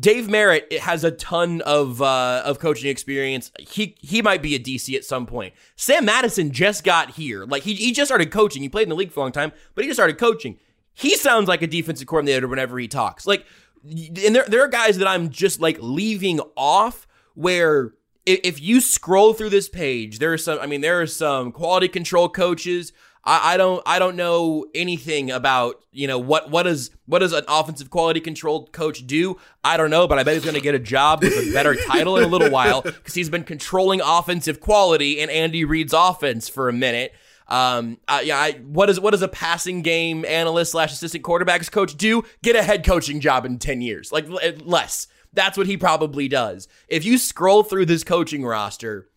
[0.00, 3.52] Dave Merritt has a ton of uh, of coaching experience.
[3.60, 5.52] He he might be a DC at some point.
[5.76, 7.44] Sam Madison just got here.
[7.44, 8.62] Like he, he just started coaching.
[8.62, 10.58] He played in the league for a long time, but he just started coaching.
[10.94, 13.26] He sounds like a defensive coordinator whenever he talks.
[13.26, 13.44] Like
[13.84, 17.92] and there there are guys that I'm just like leaving off where
[18.26, 21.88] if you scroll through this page, there are some I mean there are some quality
[21.88, 22.92] control coaches.
[23.24, 27.32] I, I don't I don't know anything about you know what what does what does
[27.32, 29.38] an offensive quality control coach do?
[29.62, 31.74] I don't know, but I bet he's going to get a job with a better
[31.74, 36.48] title in a little while because he's been controlling offensive quality in Andy Reid's offense
[36.48, 37.12] for a minute.
[37.46, 41.96] Um, yeah, I, what does what does a passing game analyst slash assistant quarterbacks coach
[41.96, 42.24] do?
[42.42, 44.26] Get a head coaching job in ten years, like
[44.64, 45.08] less.
[45.34, 46.68] That's what he probably does.
[46.88, 49.08] If you scroll through this coaching roster,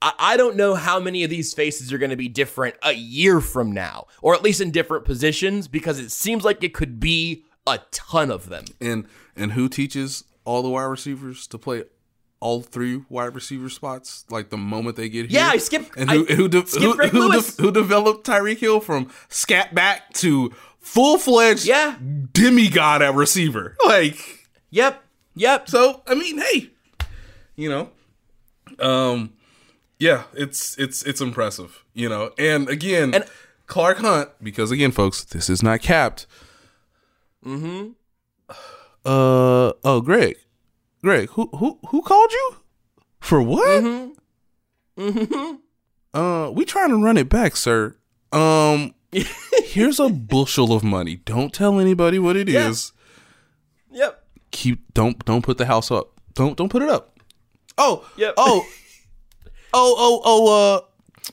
[0.00, 2.92] I, I don't know how many of these faces are going to be different a
[2.92, 6.98] year from now, or at least in different positions, because it seems like it could
[7.00, 8.64] be a ton of them.
[8.80, 11.84] And and who teaches all the wide receivers to play
[12.40, 15.38] all three wide receiver spots like the moment they get here?
[15.40, 18.80] Yeah, I skipped- And who I who de- who, who, de- who developed Tyreek Hill
[18.80, 21.96] from scat back to full fledged Yeah.
[22.32, 23.76] demigod at receiver?
[23.86, 25.68] Like Yep, yep.
[25.68, 26.70] so, I mean, hey,
[27.56, 27.90] you know,
[28.78, 29.32] um,
[29.98, 32.32] yeah, it's it's it's impressive, you know.
[32.38, 33.24] And again, And-
[33.66, 36.26] Clark Hunt, because again, folks, this is not capped.
[37.44, 37.90] Mm-hmm.
[39.04, 40.36] Uh oh, Greg,
[41.02, 42.56] Greg, who who who called you
[43.20, 43.82] for what?
[43.82, 45.02] Mm-hmm.
[45.02, 45.54] Mm-hmm.
[46.18, 47.96] Uh, we trying to run it back, sir.
[48.32, 48.94] Um,
[49.64, 51.16] here's a bushel of money.
[51.16, 52.92] Don't tell anybody what it is
[53.90, 54.04] Yeah.
[54.04, 54.21] Yep.
[54.52, 56.12] Keep don't don't put the house up.
[56.34, 57.18] Don't don't put it up.
[57.76, 58.34] Oh Yep.
[58.36, 58.66] oh
[59.74, 60.80] Oh, oh, oh, uh,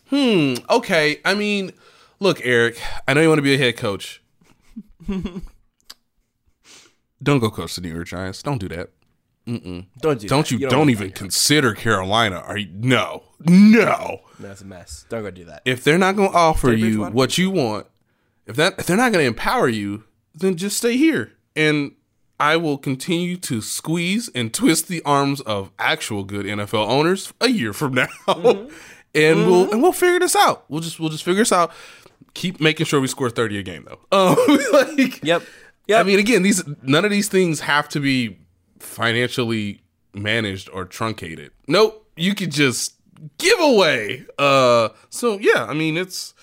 [0.10, 1.20] hmm, okay.
[1.26, 1.74] I mean,
[2.20, 4.24] look, Eric, I know you want to be a head coach.
[7.22, 8.42] don't go coach the New York Giants.
[8.42, 8.92] Don't do that.
[9.46, 10.52] Don't do Don't that.
[10.52, 12.38] you, don't don't, even consider Carolina.
[12.38, 14.22] Are you, no, no.
[14.40, 15.06] That's a mess.
[15.10, 15.64] Don't go do that.
[15.66, 17.88] If they're not going to offer you what you want,
[18.46, 20.04] if that if they're not going to empower you,
[20.36, 21.34] then just stay here.
[21.56, 21.94] And
[22.40, 27.50] I will continue to squeeze and twist the arms of actual good NFL owners a
[27.50, 28.08] year from now.
[28.28, 28.74] Mm-hmm.
[29.16, 30.66] and we'll and we'll figure this out.
[30.70, 31.72] We'll just we'll just figure this out.
[32.34, 34.00] Keep making sure we score 30 a game though.
[34.12, 35.44] Um, like Yep.
[35.92, 38.38] I mean, again, these none of these things have to be
[38.78, 39.82] financially
[40.14, 41.52] managed or truncated.
[41.68, 42.94] Nope, you could just
[43.40, 44.26] give away.
[44.38, 46.36] Uh, so yeah, I mean, it's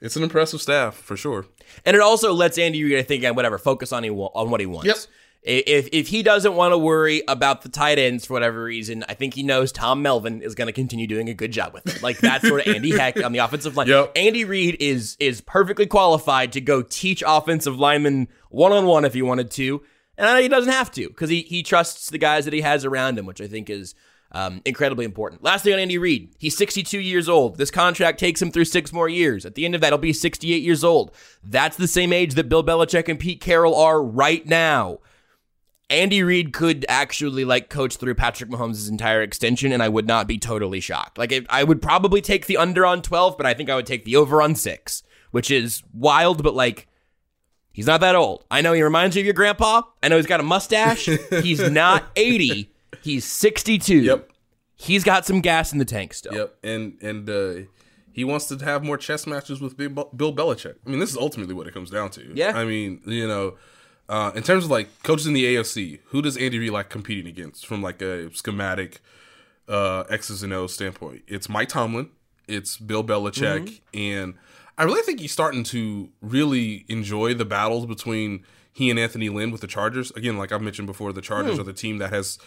[0.00, 1.46] it's an impressive staff for sure.
[1.84, 4.60] And it also lets Andy Reid, I think, and whatever, focus on he on what
[4.60, 4.86] he wants.
[4.86, 4.96] Yep.
[5.46, 9.14] If if he doesn't want to worry about the tight ends for whatever reason, I
[9.14, 12.02] think he knows Tom Melvin is going to continue doing a good job with it.
[12.02, 13.86] Like that's sort of Andy Heck on the offensive line.
[13.86, 14.12] Yep.
[14.16, 19.14] Andy Reid is is perfectly qualified to go teach offensive linemen one on one if
[19.14, 19.82] he wanted to,
[20.18, 22.62] and I know he doesn't have to because he he trusts the guys that he
[22.62, 23.94] has around him, which I think is.
[24.32, 25.42] Um, incredibly important.
[25.42, 27.58] Last thing on Andy Reid, he's 62 years old.
[27.58, 29.46] This contract takes him through six more years.
[29.46, 31.12] At the end of that, he'll be 68 years old.
[31.42, 34.98] That's the same age that Bill Belichick and Pete Carroll are right now.
[35.88, 40.26] Andy Reid could actually like coach through Patrick Mahomes' entire extension, and I would not
[40.26, 41.16] be totally shocked.
[41.16, 44.04] Like, I would probably take the under on 12, but I think I would take
[44.04, 46.88] the over on six, which is wild, but like,
[47.72, 48.44] he's not that old.
[48.50, 49.82] I know he reminds you of your grandpa.
[50.02, 51.04] I know he's got a mustache.
[51.42, 52.72] he's not 80,
[53.02, 53.98] he's 62.
[53.98, 54.30] Yep.
[54.74, 56.34] He's got some gas in the tank still.
[56.34, 57.54] Yep, and and uh,
[58.16, 59.88] he wants to have more chess matches with Bill
[60.34, 60.76] Belichick.
[60.86, 62.32] I mean, this is ultimately what it comes down to.
[62.34, 62.52] Yeah.
[62.54, 63.56] I mean, you know,
[64.08, 67.26] uh, in terms of like coaches in the AFC, who does Andy Reid like competing
[67.26, 69.00] against from like a schematic
[69.68, 71.24] uh, X's and O's standpoint?
[71.26, 72.08] It's Mike Tomlin,
[72.48, 74.34] it's Bill Belichick, and
[74.78, 79.50] I really think he's starting to really enjoy the battles between he and Anthony Lynn
[79.50, 80.10] with the Chargers.
[80.12, 82.38] Again, like I've mentioned before, the Chargers are the team that has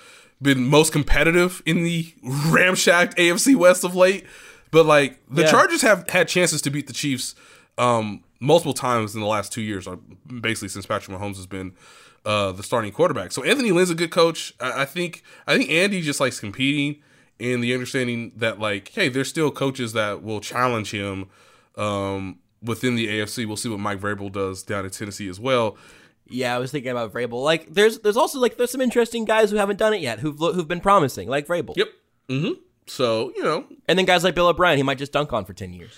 [0.41, 4.25] been most competitive in the ramshacked AFC West of late.
[4.71, 5.51] But like the Yeah.
[5.51, 7.35] Chargers have had chances to beat the Chiefs
[7.77, 9.97] um, multiple times in the last two years, or
[10.41, 11.73] basically since Patrick Mahomes has been
[12.25, 13.31] uh, the starting quarterback.
[13.31, 14.53] So Anthony Lynn's a good coach.
[14.59, 17.01] I, I think I think Andy just likes competing
[17.39, 21.29] and the understanding that like, hey, there's still coaches that will challenge him
[21.77, 23.45] um, within the AFC.
[23.45, 25.77] We'll see what Mike Vrabel does down in Tennessee as well.
[26.29, 27.43] Yeah, I was thinking about Vrabel.
[27.43, 30.37] Like, there's there's also like there's some interesting guys who haven't done it yet, who've
[30.37, 31.75] who've been promising, like Vrabel.
[31.75, 31.87] Yep.
[32.29, 32.51] Mm-hmm.
[32.87, 35.53] So you know, And then guys like Bill O'Brien, he might just dunk on for
[35.53, 35.97] ten years.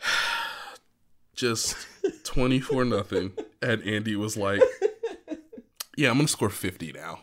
[1.34, 1.76] just
[2.24, 3.32] 24 nothing
[3.62, 4.60] and Andy was like
[5.96, 7.20] yeah I'm gonna score 50 now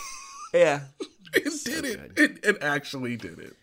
[0.54, 0.80] Yeah.
[1.34, 2.12] it did it.
[2.16, 3.54] it it actually did it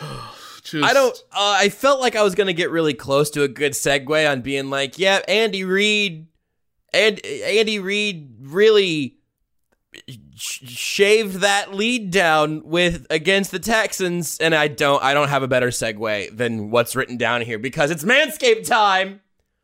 [0.62, 1.16] just, I don't.
[1.32, 4.40] Uh, I felt like I was gonna get really close to a good segue on
[4.40, 6.26] being like, yeah, Andy Reid,
[6.92, 9.16] and Andy Reid really
[10.34, 15.02] sh- shaved that lead down with against the Texans, and I don't.
[15.02, 19.20] I don't have a better segue than what's written down here because it's Manscaped time.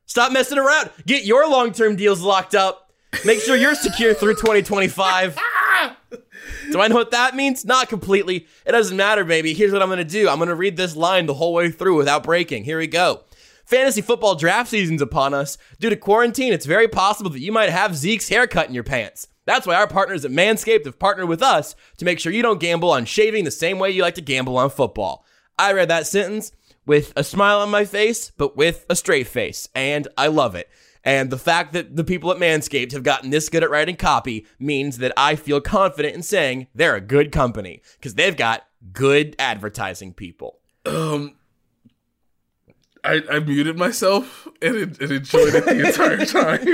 [0.06, 0.90] Stop messing around.
[1.04, 2.92] Get your long term deals locked up.
[3.24, 5.38] Make sure you're secure through 2025.
[6.70, 7.64] Do I know what that means?
[7.64, 8.46] Not completely.
[8.64, 9.54] It doesn't matter, baby.
[9.54, 11.70] Here's what I'm going to do I'm going to read this line the whole way
[11.70, 12.64] through without breaking.
[12.64, 13.22] Here we go.
[13.66, 15.58] Fantasy football draft season's upon us.
[15.80, 19.26] Due to quarantine, it's very possible that you might have Zeke's haircut in your pants.
[19.44, 22.60] That's why our partners at Manscaped have partnered with us to make sure you don't
[22.60, 25.24] gamble on shaving the same way you like to gamble on football.
[25.58, 26.52] I read that sentence
[26.86, 30.68] with a smile on my face, but with a straight face, and I love it.
[31.02, 34.46] And the fact that the people at Manscaped have gotten this good at writing copy
[34.60, 39.34] means that I feel confident in saying they're a good company because they've got good
[39.40, 40.60] advertising people.
[40.84, 41.34] um
[43.06, 46.66] I, I muted myself and, and enjoyed it the entire time.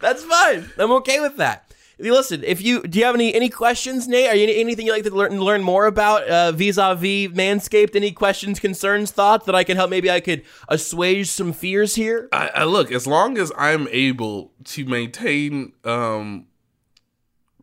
[0.00, 0.70] That's fine.
[0.78, 1.62] I'm okay with that.
[1.98, 4.28] Listen, if you do, you have any any questions, Nate?
[4.28, 7.96] Are you anything you'd like to learn learn more about uh, vis-a-vis Manscaped?
[7.96, 9.88] Any questions, concerns, thoughts that I can help?
[9.88, 12.28] Maybe I could assuage some fears here.
[12.32, 16.46] I, I look as long as I'm able to maintain um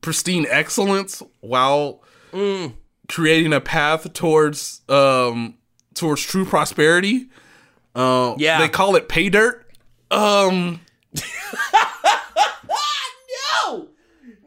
[0.01, 2.01] pristine excellence while
[2.33, 2.73] Mm.
[3.07, 5.59] creating a path towards um
[5.93, 7.27] towards true prosperity.
[7.95, 8.59] Uh, Yeah.
[8.59, 9.69] they call it pay dirt.
[10.11, 10.79] Um,
[13.65, 13.87] no,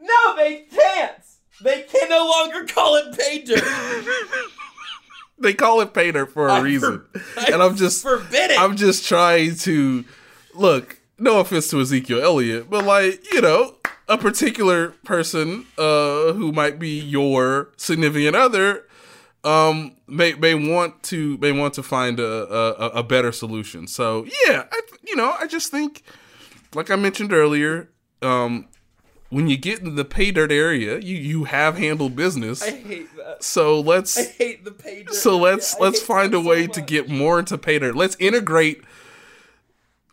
[0.01, 1.13] no, they can't.
[1.61, 3.63] They can no longer call it pay dirt.
[5.39, 8.05] they call it pay dirt for a I reason, for- and I'm just.
[8.05, 10.05] I'm just trying to
[10.53, 10.97] look.
[11.19, 13.75] No offense to Ezekiel Elliott, but like you know,
[14.07, 18.83] a particular person uh, who might be your significant other
[19.47, 23.87] um may may want to may want to find a a, a better solution.
[23.87, 26.03] So yeah, I, you know, I just think,
[26.75, 27.89] like I mentioned earlier,
[28.21, 28.67] um,
[29.29, 32.61] when you get in the pay dirt area, you you have handled business.
[32.61, 33.43] I hate that.
[33.43, 35.09] So let's I hate the page.
[35.11, 37.95] so let's let's find a way to get more into pay dirt.
[37.95, 38.83] Let's integrate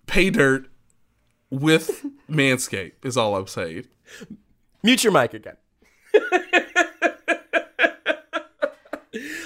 [0.07, 0.67] pay dirt
[1.51, 3.05] with Manscaped.
[3.05, 3.87] Is all I'm saying.
[4.85, 5.57] Mute your mic again.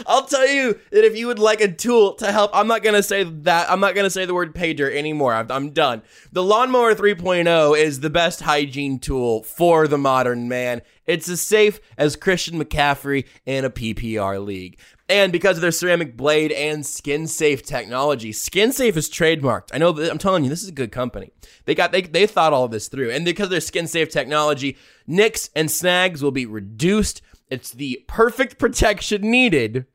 [0.07, 3.03] I'll tell you that if you would like a tool to help, I'm not gonna
[3.03, 3.71] say that.
[3.71, 5.35] I'm not gonna say the word pager anymore.
[5.35, 6.03] I'm, done.
[6.33, 10.83] The Lawnmower 3.0 is the best hygiene tool for the modern man.
[11.07, 14.79] It's as safe as Christian McCaffrey in a PPR league.
[15.11, 19.71] And because of their ceramic blade and skin safe technology, skin safe is trademarked.
[19.73, 21.31] I know I'm telling you, this is a good company.
[21.65, 23.11] They got they they thought all this through.
[23.11, 24.77] And because of their skin safe technology,
[25.07, 27.23] nicks and snags will be reduced.
[27.51, 29.87] It's the perfect protection needed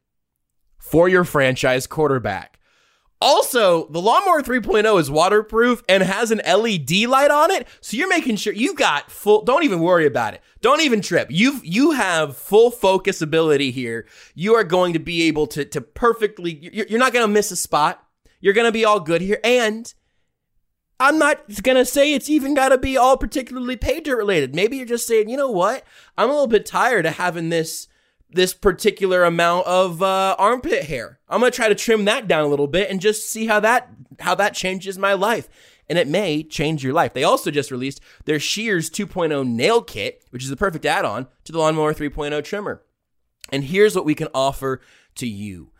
[0.77, 2.59] for your franchise quarterback.
[3.23, 8.09] Also, the Lawnmower 3.0 is waterproof and has an LED light on it, so you're
[8.09, 9.43] making sure you got full.
[9.43, 10.41] Don't even worry about it.
[10.59, 11.29] Don't even trip.
[11.31, 14.05] You you have full focus ability here.
[14.35, 16.51] You are going to be able to to perfectly.
[16.73, 18.05] You're, you're not going to miss a spot.
[18.41, 19.93] You're going to be all good here, and
[20.99, 24.55] I'm not gonna say it's even gotta be all particularly pager related.
[24.55, 25.83] Maybe you're just saying, you know what?
[26.17, 27.87] I'm a little bit tired of having this
[28.29, 31.19] this particular amount of uh, armpit hair.
[31.29, 33.89] I'm gonna try to trim that down a little bit and just see how that
[34.19, 35.49] how that changes my life.
[35.89, 37.13] And it may change your life.
[37.13, 41.51] They also just released their Shears 2.0 nail kit, which is the perfect add-on to
[41.51, 42.81] the Lawnmower 3.0 trimmer.
[43.51, 44.79] And here's what we can offer
[45.15, 45.71] to you.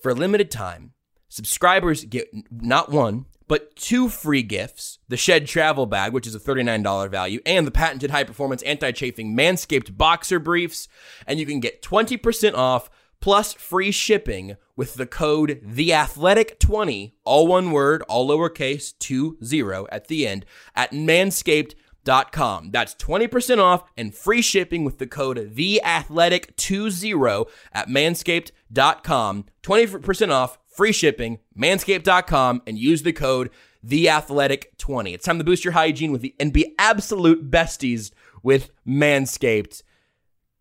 [0.00, 0.92] For a limited time,
[1.28, 6.40] subscribers get not one, but two free gifts the Shed Travel Bag, which is a
[6.40, 10.86] $39 value, and the patented high performance anti chafing Manscaped Boxer Briefs.
[11.26, 12.90] And you can get 20% off
[13.20, 20.26] plus free shipping with the code THEATHLETIC20, all one word, all lowercase, 20 at the
[20.26, 20.44] end,
[20.74, 22.70] at manscaped.com.
[22.70, 29.44] That's 20% off and free shipping with the code THEATHLETIC20 at manscaped.com.
[29.62, 33.50] 20% off free shipping, manscaped.com, and use the code
[33.84, 35.12] TheAthletic20.
[35.12, 38.12] It's time to boost your hygiene with the and be absolute besties
[38.44, 39.82] with Manscaped.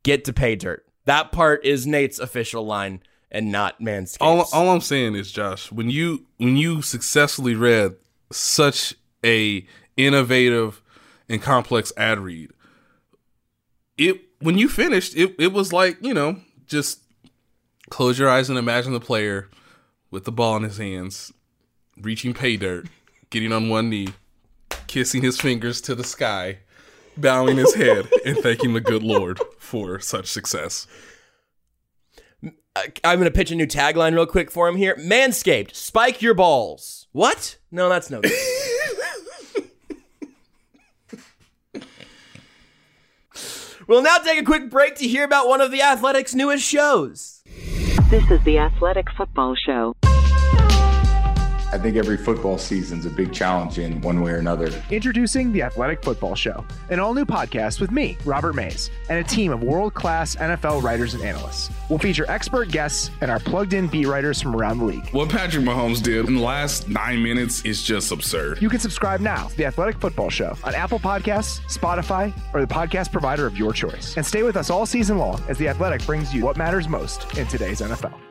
[0.02, 0.88] Get to pay dirt.
[1.06, 4.18] That part is Nate's official line and not Manscaped.
[4.22, 7.96] All, all I'm saying is, Josh, when you when you successfully read
[8.32, 10.82] such a innovative
[11.30, 12.50] and complex ad read,
[14.00, 17.04] it when you finished, it it was like you know just
[17.92, 19.48] close your eyes and imagine the player
[20.12, 21.34] with the ball in his hands,
[22.02, 22.88] reaching pay dirt,
[23.30, 24.10] getting on one knee,
[24.88, 26.60] kissing his fingers to the sky,
[27.18, 30.88] bowing his head, and thanking the good Lord for such success.
[32.76, 34.96] I- I'm going to pitch a new tagline real quick for him here.
[34.98, 37.08] Manscaped, spike your balls.
[37.12, 37.58] What?
[37.72, 38.32] No, that's no good.
[43.88, 47.37] we'll now take a quick break to hear about one of the Athletics' newest shows.
[48.06, 49.94] This is the Athletic Football Show.
[51.72, 54.72] I think every football season's a big challenge in one way or another.
[54.90, 59.24] Introducing the Athletic Football Show, an all new podcast with me, Robert Mays, and a
[59.24, 61.70] team of world class NFL writers and analysts.
[61.90, 65.10] We'll feature expert guests and our plugged in beat writers from around the league.
[65.10, 68.62] What Patrick Mahomes did in the last nine minutes is just absurd.
[68.62, 72.74] You can subscribe now to the Athletic Football Show on Apple Podcasts, Spotify, or the
[72.74, 74.16] podcast provider of your choice.
[74.16, 77.38] And stay with us all season long as the Athletic brings you what matters most
[77.38, 78.27] in today's NFL.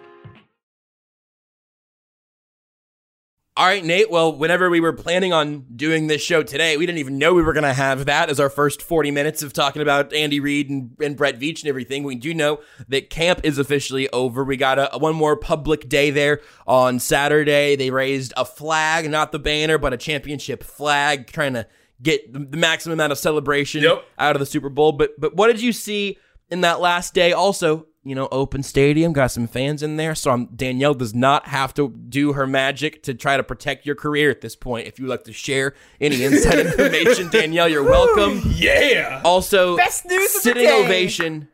[3.59, 4.11] All right, Nate.
[4.11, 7.41] Well, whenever we were planning on doing this show today, we didn't even know we
[7.41, 10.69] were going to have that as our first 40 minutes of talking about Andy Reid
[10.69, 12.03] and, and Brett Veach and everything.
[12.03, 14.45] We do know that camp is officially over.
[14.45, 17.77] We got a, one more public day there on Saturday.
[17.77, 21.67] They raised a flag, not the banner, but a championship flag, trying to
[22.03, 24.05] get the the maximum amount of celebration Yep.
[24.19, 24.93] out of the Super Bowl.
[24.93, 26.19] But but what did you see
[26.51, 27.33] in that last day?
[27.33, 30.15] Also, you know, open stadium, got some fans in there.
[30.15, 33.97] So um, Danielle does not have to do her magic to try to protect your
[33.97, 34.87] career at this point.
[34.87, 38.43] If you would like to share any inside information, Danielle, you're welcome.
[38.57, 39.21] Yeah.
[39.25, 40.85] Also, Best news of the sitting day.
[40.85, 41.49] ovation,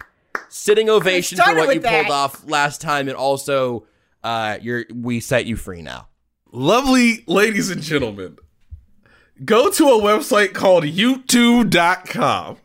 [0.49, 3.87] sitting ovation for what with you pulled off last time, and also,
[4.23, 6.09] uh, you're we set you free now.
[6.53, 8.37] Lovely ladies and gentlemen,
[9.45, 12.59] go to a website called youtube.com.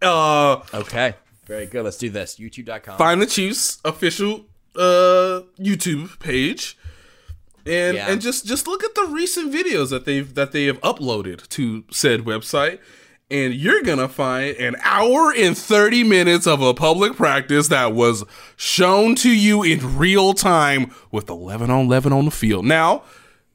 [0.00, 1.14] Uh, Okay,
[1.52, 1.84] very good.
[1.84, 2.36] Let's do this.
[2.36, 2.96] YouTube.com.
[2.98, 4.46] find the Chiefs official
[4.76, 6.78] uh YouTube page.
[7.66, 8.10] And Yeah.
[8.10, 11.84] and just just look at the recent videos that they've that they have uploaded to
[11.90, 12.78] said website
[13.30, 18.24] and you're gonna find an hour and 30 minutes of a public practice that was
[18.56, 22.64] shown to you in real time with 11 on 11 on the field.
[22.66, 23.02] Now,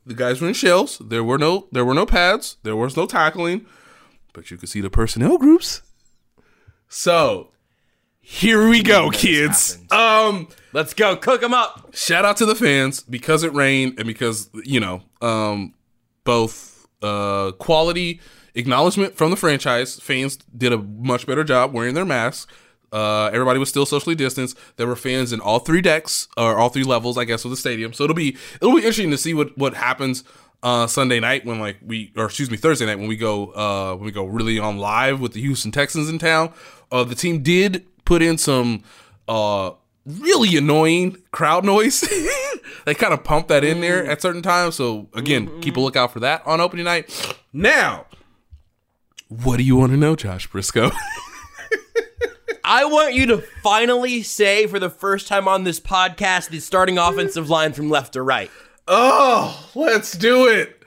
[0.06, 1.00] the guys were in shells.
[1.04, 2.58] There were no there were no pads.
[2.64, 3.66] There was no tackling,
[4.34, 5.82] but you could see the personnel groups.
[6.89, 7.52] So,
[8.30, 9.78] here we go, kids.
[9.89, 11.15] Um Let's go.
[11.15, 11.95] Cook them up.
[11.95, 15.73] shout out to the fans because it rained and because you know um
[16.25, 18.19] both uh quality
[18.53, 22.51] acknowledgement from the franchise fans did a much better job wearing their masks
[22.91, 26.69] uh everybody was still socially distanced there were fans in all three decks or all
[26.69, 29.34] three levels i guess of the stadium so it'll be it'll be interesting to see
[29.34, 30.23] what what happens
[30.63, 33.95] uh sunday night when like we or excuse me thursday night when we go uh
[33.95, 36.51] when we go really on live with the houston texans in town
[36.91, 38.84] uh the team did put in some
[39.28, 39.72] uh
[40.05, 41.99] really annoying crowd noise.
[42.86, 44.76] they kind of pump that in there at certain times.
[44.76, 47.36] So again, keep a lookout for that on opening night.
[47.51, 48.05] Now,
[49.28, 50.89] what do you want to know, Josh Brisco?
[52.64, 56.97] I want you to finally say for the first time on this podcast the starting
[56.97, 58.49] offensive line from left to right.
[58.88, 60.82] oh, let's do it.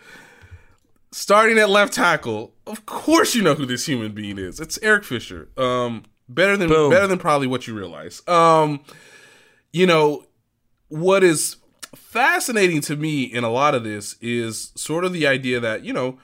[1.13, 4.59] Starting at left tackle, of course you know who this human being is.
[4.59, 5.49] It's Eric Fisher.
[5.59, 6.05] Um,
[6.35, 6.91] better than Boom.
[6.91, 8.27] better than probably what you realize.
[8.29, 8.81] Um,
[9.73, 10.25] you know
[10.89, 11.57] what is
[11.95, 15.93] fascinating to me in a lot of this is sort of the idea that you
[15.93, 16.19] know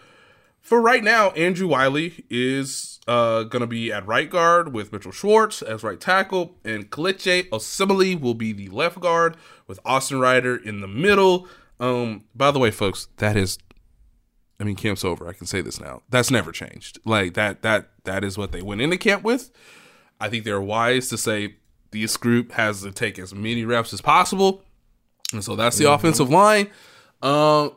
[0.61, 5.13] for right now andrew wylie is uh, going to be at right guard with mitchell
[5.13, 9.37] schwartz as right tackle and Kelechi osemele will be the left guard
[9.69, 11.49] with austin reiter in the middle.
[11.79, 13.59] Um, by the way folks that is
[14.59, 15.29] i mean camp's over.
[15.29, 16.03] I can say this now.
[16.09, 16.99] That's never changed.
[17.05, 19.51] Like that that that is what they went into camp with
[20.21, 21.57] I think they're wise to say
[21.91, 24.63] this group has to take as many reps as possible.
[25.33, 26.71] And so that's the offensive line.
[27.23, 27.73] Um,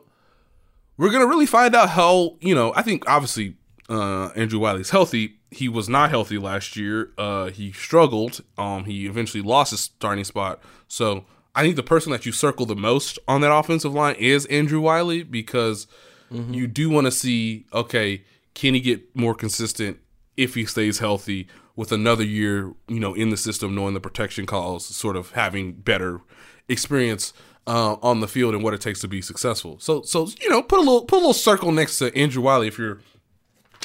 [0.96, 3.56] we're going to really find out how, you know, I think obviously
[3.88, 5.36] uh, Andrew Wylie's healthy.
[5.50, 7.10] He was not healthy last year.
[7.18, 8.42] Uh, he struggled.
[8.56, 10.60] Um, he eventually lost his starting spot.
[10.86, 11.24] So
[11.54, 14.80] I think the person that you circle the most on that offensive line is Andrew
[14.80, 15.86] Wiley because
[16.30, 18.22] you do want to see, okay,
[18.54, 19.98] can he get more consistent
[20.36, 21.48] if he stays healthy
[21.80, 25.72] with another year, you know, in the system, knowing the protection calls, sort of having
[25.72, 26.20] better
[26.68, 27.32] experience
[27.66, 29.78] uh, on the field and what it takes to be successful.
[29.80, 32.68] So, so you know, put a little put a little circle next to Andrew Wylie
[32.68, 33.00] if you're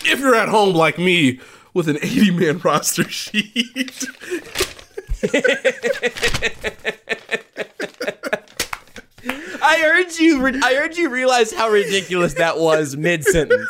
[0.03, 1.39] if you're at home like me
[1.73, 4.09] with an 80 man roster sheet.
[9.65, 10.41] I heard you.
[10.41, 13.69] Re- I heard you realize how ridiculous that was mid sentence.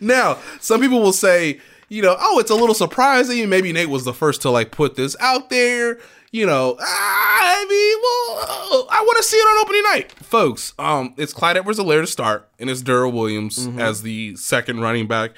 [0.00, 3.48] Now, some people will say, you know, oh, it's a little surprising.
[3.48, 5.98] Maybe Nate was the first to like put this out there.
[6.32, 10.74] You know, I mean, well, I want to see it on opening night, folks.
[10.78, 15.30] Um, it's Clyde Edwards-Helaire to start, and it's Darrel Williams as the second running back.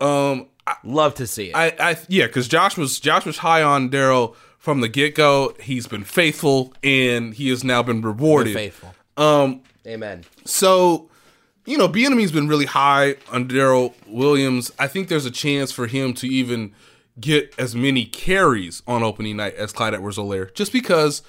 [0.00, 1.56] Um, I, Love to see it.
[1.56, 5.56] I, I yeah, because Josh was Josh was high on Darrel from the get go.
[5.60, 8.54] He's been faithful, and he has now been rewarded.
[8.54, 8.94] faithful.
[9.16, 10.24] Um, Amen.
[10.44, 11.10] so,
[11.66, 14.70] you know, Bieniemy's been really high on Darrel Williams.
[14.78, 16.72] I think there's a chance for him to even
[17.18, 21.22] get as many carries on opening night as Clyde Edwards-Helaire, just because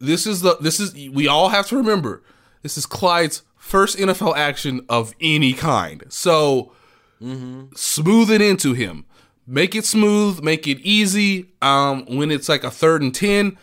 [0.00, 2.24] this is the this is we all have to remember
[2.62, 6.02] this is Clyde's first NFL action of any kind.
[6.08, 6.72] So
[7.20, 9.04] smooth it into him.
[9.46, 11.52] Make it smooth, make it easy.
[11.60, 13.58] Um, when it's like a third and ten,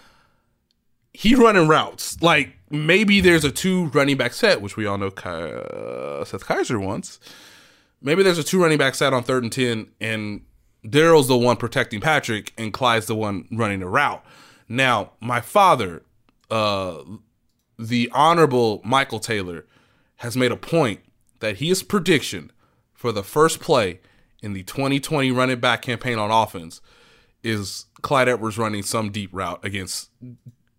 [1.14, 2.22] he running routes.
[2.22, 6.46] Like maybe there's a two running back set, which we all know Ky- uh, Seth
[6.46, 7.20] Keysor wants.
[8.02, 10.42] Maybe there's a two running back set on third and ten, and
[10.88, 14.24] Darrel's the one protecting Patrick, and Clyde's the one running the route.
[14.68, 16.04] Now, my father,
[16.52, 17.04] uh,
[17.78, 19.66] the honorable Michael Taylor,
[20.18, 21.00] has made a point
[21.40, 22.52] that his prediction
[22.94, 24.00] for the first play
[24.42, 26.82] in the 2020 running back campaign on offense
[27.44, 30.10] is Clyde Edwards running some deep route against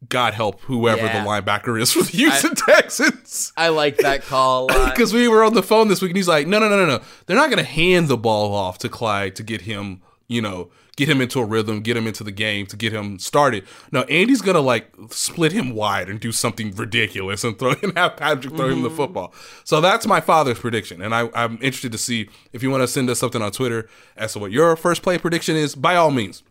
[0.09, 1.23] God help whoever Yeah.
[1.23, 3.53] the linebacker is for the Houston Texans.
[3.57, 4.67] I like that call.
[4.69, 6.87] Because we were on the phone this week and he's like, no, no, no, no,
[6.87, 7.01] no.
[7.27, 10.71] They're not going to hand the ball off to Clyde to get him, you know,
[11.01, 13.65] get him into a rhythm, get him into the game, to get him started.
[13.91, 18.19] Now Andy's to like split him wide and do something ridiculous and throw and have
[18.19, 19.33] Patrick throw him the football.
[19.65, 21.01] So that's my father's prediction.
[21.01, 23.89] And I, I'm interested to see if you want to send us something on Twitter
[24.15, 26.43] as to what your first play prediction is, by all means.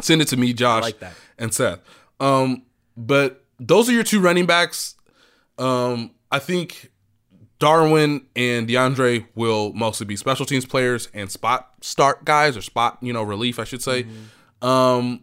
[0.00, 1.14] Send it to me, Josh, like that.
[1.36, 1.80] and Seth.
[2.20, 2.62] Um,
[2.96, 4.94] but those are your two running backs.
[5.58, 6.92] Um, I think
[7.60, 12.98] Darwin and DeAndre will mostly be special teams players and spot start guys or spot,
[13.02, 14.06] you know, relief, I should say.
[14.62, 15.20] Um,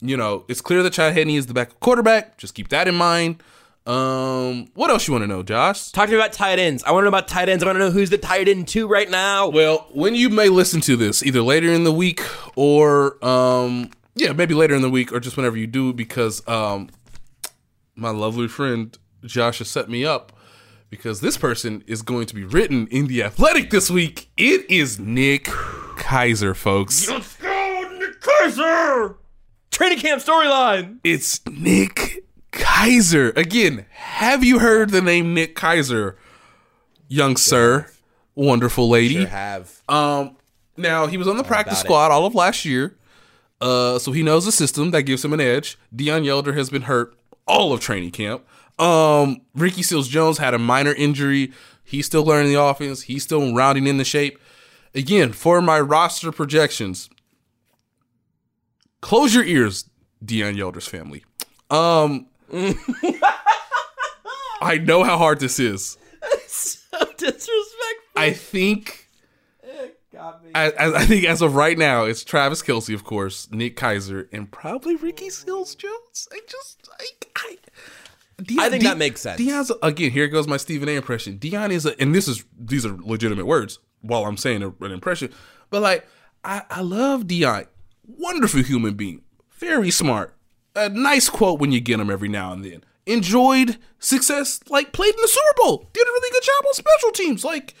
[0.00, 2.36] you know, it's clear that Chad Henne is the back quarterback.
[2.36, 3.42] Just keep that in mind.
[3.86, 5.90] Um, what else you want to know, Josh?
[5.90, 6.84] Talk to me about tight ends.
[6.84, 7.64] I want to know about tight ends.
[7.64, 9.48] I want to know who's the tight end two right now.
[9.48, 12.22] Well, when you may listen to this, either later in the week
[12.54, 16.90] or um, yeah, maybe later in the week or just whenever you do, because um,
[17.96, 20.37] my lovely friend Josh has set me up
[20.90, 24.30] because this person is going to be written in the Athletic this week.
[24.36, 27.08] It is Nick Keizer, folks.
[27.08, 29.16] Let's go, Nick Keizer.
[29.70, 30.98] Training camp storyline.
[31.04, 33.36] It's Nick Keizer.
[33.36, 36.16] Again, have you heard the name Nick Keizer,
[37.08, 37.90] young sir?
[38.34, 39.16] Wonderful lady.
[39.16, 39.82] Sure have.
[39.88, 40.36] Um,
[40.76, 41.88] now he was on the practice about it.
[41.88, 42.96] squad all of last year,
[43.60, 45.76] uh, so he knows the system that gives him an edge.
[45.94, 47.16] Deon Yelder has been hurt
[47.46, 48.46] all of training camp.
[48.78, 51.52] Um, Ricky Seals Jones had a minor injury.
[51.84, 53.02] He's still learning the offense.
[53.02, 54.38] He's still rounding in the shape.
[54.94, 57.10] Again, for my roster projections,
[59.00, 59.88] close your ears,
[60.24, 61.24] Deon Yelder's family.
[61.70, 62.26] Um,
[64.60, 65.98] I know how hard this is.
[66.46, 68.16] So disrespectful.
[68.16, 69.06] I think.
[70.54, 74.26] I, I I think as of right now, it's Travis Kelce, of course, Nick Keizer,
[74.32, 76.28] and probably Ricky Seals Jones.
[76.32, 77.06] I just, I,
[77.36, 77.56] I,
[78.42, 79.40] Deon- I think De- that makes sense.
[79.40, 80.10] Deon's again.
[80.12, 80.92] Here goes my Stephen A.
[80.92, 81.38] impression.
[81.38, 83.78] Deon is a, and this is these are legitimate words.
[84.00, 85.32] While I'm saying an impression,
[85.70, 86.06] but like
[86.44, 87.66] I, I love Deon.
[88.06, 89.22] Wonderful human being,
[89.58, 90.34] very smart.
[90.76, 92.84] A nice quote when you get him every now and then.
[93.06, 95.90] Enjoyed success, like played in the Super Bowl.
[95.92, 97.44] Did a really good job on special teams.
[97.44, 97.74] Like,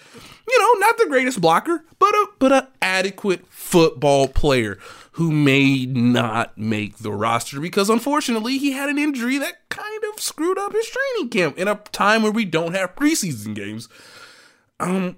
[0.48, 4.78] you know, not the greatest blocker, but a but a adequate football player
[5.18, 10.20] who may not make the roster because unfortunately he had an injury that kind of
[10.20, 13.88] screwed up his training camp in a time where we don't have preseason games.
[14.78, 15.16] Um,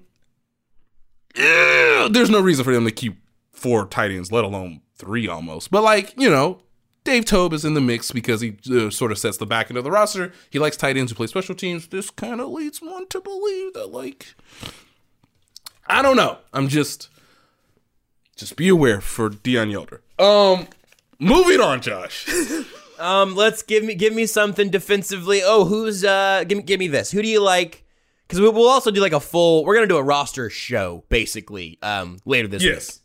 [1.37, 3.17] yeah, there's no reason for them to keep
[3.51, 5.69] four tight ends, let alone three almost.
[5.69, 6.63] But like you know,
[7.03, 9.77] Dave Toub is in the mix because he uh, sort of sets the back end
[9.77, 10.33] of the roster.
[10.49, 11.89] He likes tight ends who play special teams.
[11.89, 14.33] This kind of leads one to believe that like
[15.85, 16.39] I don't know.
[16.53, 17.07] I'm just
[18.35, 20.01] just be aware for Deon Yelder.
[20.23, 20.67] Um,
[21.19, 22.27] moving on, Josh.
[22.99, 25.41] Um, let's give me give me something defensively.
[25.43, 26.43] Oh, who's uh?
[26.47, 27.09] Give me give me this.
[27.09, 27.83] Who do you like?
[28.27, 29.65] Because we, we'll also do like a full.
[29.65, 31.79] We're gonna do a roster show basically.
[31.81, 32.73] Um, later this week.
[32.73, 32.99] yes.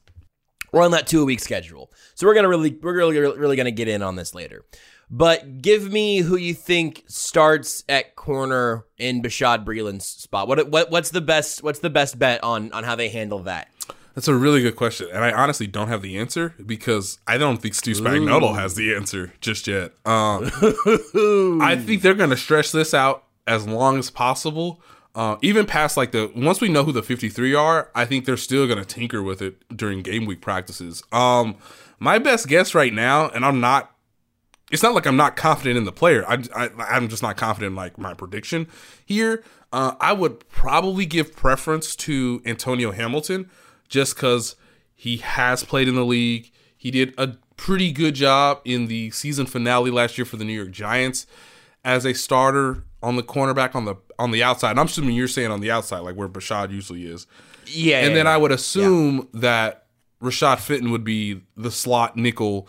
[0.71, 3.71] We're on that two a week schedule, so we're gonna really we're really really gonna
[3.71, 4.67] get in on this later.
[5.09, 10.47] But give me who you think starts at corner in Bashaud Breeland's spot.
[10.47, 13.69] What what what's the best what's the best bet on on how they handle that?
[14.17, 17.59] That's a really good question, and I honestly don't have the answer because I don't
[17.59, 19.93] think Stu Spagnuolo has the answer just yet.
[20.07, 20.51] Um,
[21.61, 24.81] I think they're going to stretch this out as long as possible,
[25.15, 27.91] uh, even past like the once we know who the fifty three are.
[27.95, 31.03] I think they're still going to tinker with it during game week practices.
[31.13, 31.59] Um,
[31.99, 33.95] my best guess right now, and I'm not.
[34.73, 36.25] It's not like I'm not confident in the player.
[36.27, 38.67] I, I I'm just not confident in like my prediction
[39.05, 39.45] here.
[39.75, 43.51] Uh, I would probably give preference to Antonio Hamilton
[43.89, 44.57] just because
[44.95, 46.51] he has played in the league.
[46.77, 50.53] He did a pretty good job in the season finale last year for the New
[50.53, 51.27] York Giants
[51.85, 54.73] as a starter on the cornerback on the on the outside.
[54.73, 57.27] And I'm assuming you're saying on the outside, like where Bashaud usually is.
[57.67, 58.35] Yeah, And yeah, then yeah.
[58.35, 59.87] I would assume that
[60.23, 62.69] Rashad Fenton would be the slot nickel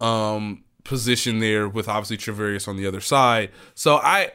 [0.00, 3.50] um, position there, with obviously Charvarius on the other side.
[3.74, 4.32] So I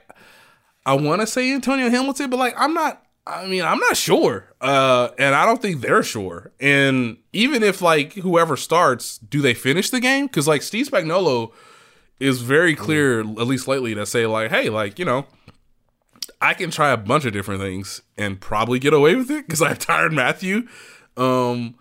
[0.86, 3.05] I want to say Antonio Hamilton, but like I'm not.
[3.28, 6.52] I mean, I'm not sure, uh, and I don't think they're sure.
[6.60, 10.28] And even if like whoever starts, do they finish the game?
[10.28, 11.52] Because like Steve Spagnuolo
[12.20, 15.26] is very clear, at least lately, to say like, hey, like you know,
[16.40, 19.62] I can try a bunch of different things and probably get away with it because
[19.62, 20.68] I have Tyrann Mathieu.
[21.18, 21.76] Um,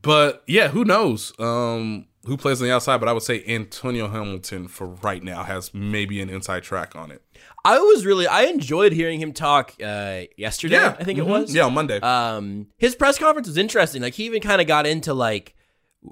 [0.00, 1.32] but yeah, who knows?
[1.40, 2.98] Um, who plays on the outside?
[2.98, 7.10] But I would say Antonio Hamilton for right now has maybe an inside track on
[7.10, 7.22] it.
[7.64, 10.84] I was really I enjoyed hearing him talk uh, yesterday.
[10.84, 11.28] I think it Mhm.
[11.28, 11.54] was.
[11.54, 11.98] Yeah, on Monday.
[12.00, 14.02] Um, his press conference was interesting.
[14.02, 15.54] Like he even kind of got into like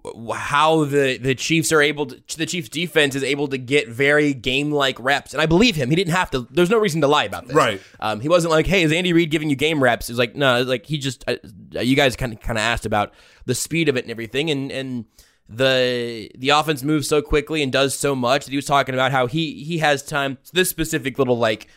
[0.04, 3.88] w- how the the Chiefs are able to the Chiefs defense is able to get
[3.88, 5.90] very game like reps, and I believe him.
[5.90, 6.46] He didn't have to.
[6.50, 7.54] There's no reason to lie about this.
[7.54, 7.80] Right.
[8.00, 10.08] Um, he wasn't like, hey, is Andy Reid giving you game reps?
[10.08, 11.36] It's like no, it's like he just uh,
[11.80, 13.12] you guys kind of kind of asked about
[13.44, 15.04] the speed of it and everything, and and
[15.48, 19.12] the the offense moves so quickly and does so much that he was talking about
[19.12, 20.38] how he he has time.
[20.52, 21.68] This specific little like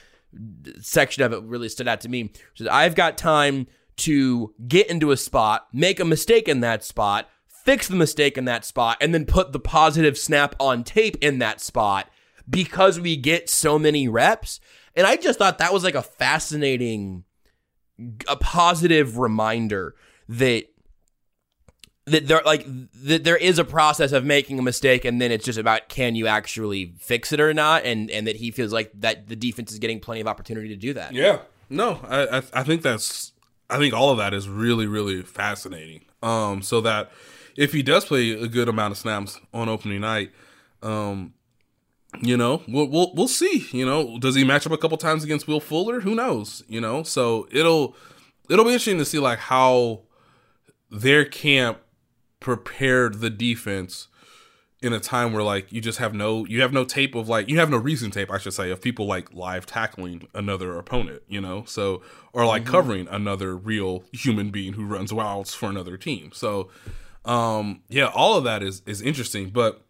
[0.80, 2.32] section of it really stood out to me.
[2.56, 7.30] So I've got time to get into a spot, make a mistake in that spot,
[7.48, 11.40] fix the mistake in that spot, and then put the positive snap on tape in
[11.40, 12.10] that spot
[12.50, 14.60] because we get so many reps.
[14.96, 17.24] And I just thought that was like a fascinating,
[18.28, 19.96] a positive reminder
[20.30, 20.66] that
[22.06, 22.66] that there like
[23.04, 26.16] that there is a process of making a mistake and then it's just about can
[26.16, 29.72] you actually fix it or not and and that he feels like that the defense
[29.72, 31.14] is getting plenty of opportunity to do that.
[31.14, 31.40] Yeah.
[31.68, 33.32] No, I, I think that's
[33.70, 36.02] I think all of that is really really fascinating.
[36.22, 37.12] Um, so that
[37.56, 40.32] if he does play a good amount of snaps on opening night,
[40.84, 41.34] um,
[42.22, 43.68] you know, we'll we'll we'll see.
[43.72, 46.02] You know, does he match up a couple times against Will Fuller?
[46.02, 46.64] Who knows?
[46.68, 47.96] You know, so it'll
[48.50, 50.02] it'll be interesting to see like how
[50.92, 51.80] their camp
[52.46, 54.08] prepared the defense
[54.80, 57.50] in a time where like you just have no you have no tape of like
[57.50, 61.24] you have no recent tape I should say of people like live tackling another opponent,
[61.28, 61.64] you know?
[61.66, 66.30] So or like covering another real human being who runs wilds for another team.
[66.34, 66.70] So
[67.26, 69.82] um yeah, all of that is is interesting, but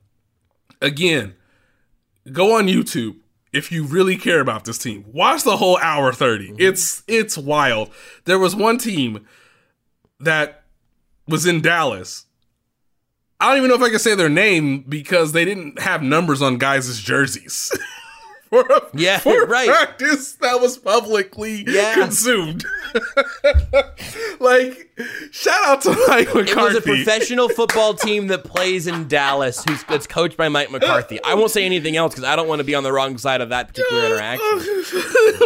[0.81, 1.35] again,
[2.31, 3.17] go on YouTube
[3.51, 5.03] if you really care about this team.
[5.11, 6.53] Watch the whole hour 30.
[6.57, 7.91] It's it's wild.
[8.23, 9.27] There was one team
[10.21, 10.63] that
[11.27, 12.24] was in Dallas.
[13.39, 16.41] I don't even know if I can say their name because they didn't have numbers
[16.41, 17.71] on guys' jerseys.
[18.49, 19.67] for a, Yeah, for right.
[19.67, 21.95] practice that was publicly Yeah.
[21.95, 22.63] consumed.
[24.39, 24.89] like,
[25.31, 26.51] shout out to Mike McCarthy.
[26.51, 30.71] It was a professional football team that plays in Dallas, who's that's coached by Mike
[30.71, 31.21] McCarthy.
[31.23, 33.41] I won't say anything else because I don't want to be on the wrong side
[33.41, 34.83] of that particular interaction.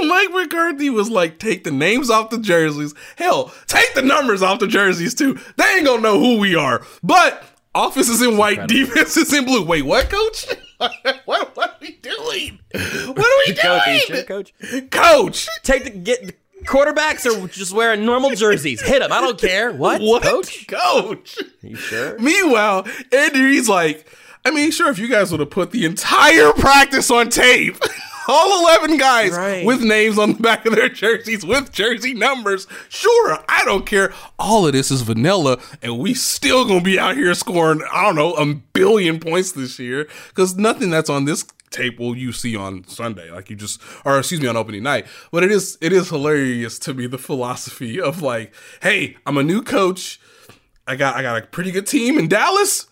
[0.08, 2.94] Mike McCarthy was like, take the names off the jerseys.
[3.16, 5.40] Hell, take the numbers off the jerseys too.
[5.58, 6.86] They ain't gonna know who we are.
[7.04, 7.44] But
[7.76, 9.64] offense is in white, defense is in blue.
[9.64, 10.46] Wait, what, coach?
[11.26, 12.60] what, what are we doing?
[12.72, 14.00] What are we doing?
[14.06, 14.54] sure, coach?
[14.92, 16.34] Coach, Take the get the
[16.66, 18.82] quarterbacks are just wearing normal jerseys.
[18.82, 19.12] Hit them.
[19.12, 19.72] I don't care.
[19.80, 20.02] What?
[20.02, 20.24] what?
[20.24, 20.68] Coach?
[20.68, 21.38] Coach.
[21.62, 22.18] you sure?
[22.20, 24.08] Meanwhile, Andy Reid's like,
[24.46, 27.78] I mean, sure, if you guys would have put the entire practice on tape,
[28.30, 29.66] all 11 guys Right.
[29.66, 34.14] with names on the back of their jerseys with jersey numbers, sure, I don't care.
[34.38, 38.16] All of this is vanilla, and we still gonna be out here scoring, I don't
[38.16, 42.56] know, a billion points this year, because nothing that's on this tape will you see
[42.56, 45.06] on Sunday, like you just, or excuse me, on opening night.
[45.32, 49.44] But it is, it is hilarious to me the philosophy of like, hey, I'm a
[49.44, 50.20] new coach.
[50.88, 52.88] I got I got a pretty good team in Dallas.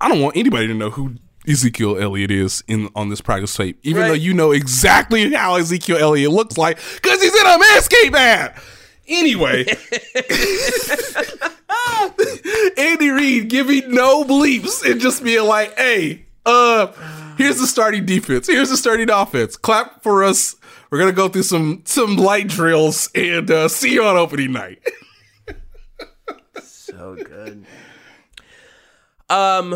[0.00, 1.14] I don't want anybody to know who
[1.46, 4.08] Ezekiel Elliott is in on this practice tape, even Right.
[4.08, 8.54] though you know exactly how Ezekiel Elliott looks like because he's in a manscape ad.
[9.06, 9.66] Anyway,
[12.78, 16.88] Andy Reid giving no bleeps and just being like, "Hey, uh,
[17.36, 18.46] here's the starting defense.
[18.46, 19.56] Here's the starting offense.
[19.56, 20.56] Clap for us.
[20.90, 24.78] We're gonna go through some some light drills and uh, see you on opening night."
[26.62, 27.66] So good.
[29.28, 29.74] Um,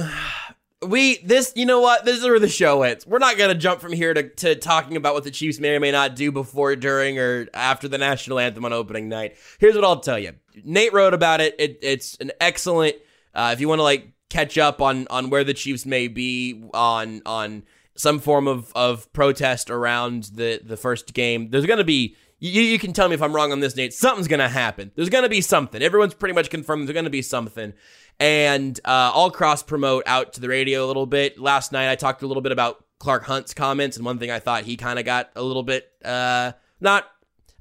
[0.87, 3.07] we this you know what this is where the show ends.
[3.07, 5.81] We're not gonna jump from here to, to talking about what the Chiefs may or
[5.81, 9.37] may not do before, during, or after the national anthem on opening night.
[9.59, 10.35] Here's what I'll tell you.
[10.65, 11.57] Nate wrote about it.
[11.59, 12.97] it it's an excellent.
[13.35, 16.65] Uh, if you want to like catch up on on where the Chiefs may be
[16.73, 17.65] on on
[17.97, 22.17] some form of of protest around the the first game, there's gonna be.
[22.41, 23.93] You, you can tell me if I'm wrong on this, Nate.
[23.93, 24.93] Something's gonna happen.
[24.95, 25.83] There's gonna be something.
[25.83, 27.73] Everyone's pretty much confirmed there's gonna be something
[28.21, 31.39] and uh, I'll cross promote out to the radio a little bit.
[31.39, 34.39] Last night I talked a little bit about Clark Hunt's comments, and one thing I
[34.39, 37.07] thought he kind of got a little bit uh, not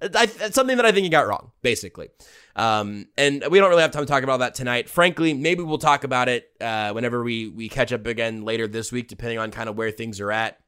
[0.02, 2.10] I, something that I think he got wrong, basically.
[2.56, 4.90] Um, and we don't really have time to talk about that tonight.
[4.90, 8.92] Frankly, maybe we'll talk about it uh, whenever we we catch up again later this
[8.92, 10.60] week, depending on kind of where things are at.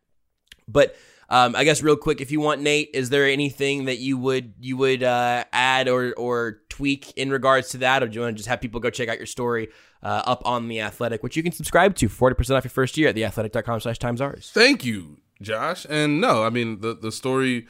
[0.68, 0.96] But
[1.30, 4.54] um, I guess real quick, if you want Nate, is there anything that you would
[4.60, 8.36] you would uh, add or or tweak in regards to that, or do you want
[8.36, 9.70] to just have people go check out your story
[10.02, 12.98] uh, up on the Athletic, which you can subscribe to, forty percent off your first
[12.98, 14.50] year at theathletic.com/slash times ours.
[14.54, 15.86] Thank you, Josh.
[15.88, 17.68] And no, I mean the the story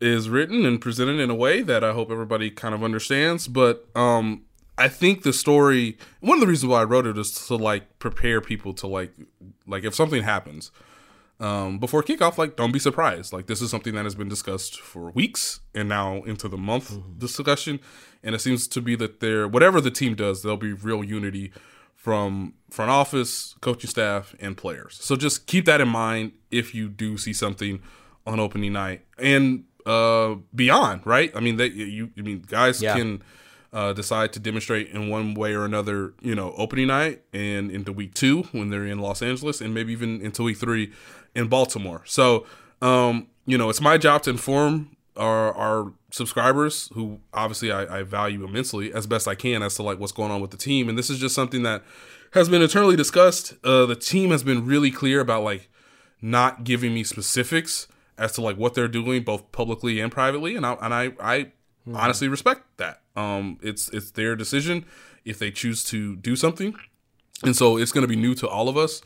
[0.00, 3.48] is written and presented in a way that I hope everybody kind of understands.
[3.48, 4.44] But um,
[4.78, 5.98] I think the story.
[6.20, 9.12] One of the reasons why I wrote it is to like prepare people to like
[9.66, 10.70] like if something happens
[11.44, 13.32] um, before kickoff, like don't be surprised.
[13.32, 16.86] Like this is something that has been discussed for weeks and now into the month
[17.18, 17.80] discussion,
[18.22, 21.52] and it seems to be that there, whatever the team does, there'll be real unity
[21.94, 24.98] from front office, coaching staff, and players.
[25.00, 27.80] So just keep that in mind if you do see something
[28.26, 31.02] on opening night and uh, beyond.
[31.06, 31.30] Right?
[31.36, 32.10] I mean, they you.
[32.18, 32.96] I mean, guys Yeah.
[32.96, 33.22] can
[33.74, 37.92] uh, decide to demonstrate in one way or another, you know, opening night and into
[37.92, 40.92] week two when they're in Los Angeles, and maybe even into week three
[41.34, 42.02] in Baltimore.
[42.06, 42.46] So,
[42.80, 48.02] um, you know, it's my job to inform our, our subscribers, who obviously I, I
[48.04, 50.88] value immensely, as best I can as to like what's going on with the team.
[50.88, 51.82] And this is just something that
[52.32, 53.54] has been internally discussed.
[53.64, 55.68] Uh, the team has been really clear about like
[56.22, 60.54] not giving me specifics as to like what they're doing, both publicly and privately.
[60.54, 61.52] And I and I I
[61.92, 63.02] honestly respect that.
[63.16, 64.84] Um, it's it's their decision
[65.24, 66.74] if they choose to do something,
[67.42, 69.02] and so it's going to be new to all of us.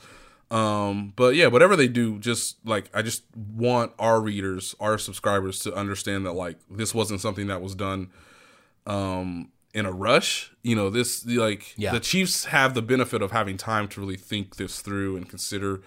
[0.50, 5.60] Um, but yeah, whatever they do, just like I just want our readers, our subscribers
[5.60, 8.10] to understand that like this wasn't something that was done
[8.86, 10.50] um in a rush.
[10.62, 11.92] You know, this like Yeah.
[11.92, 15.82] the Chiefs have the benefit of having time to really think this through and consider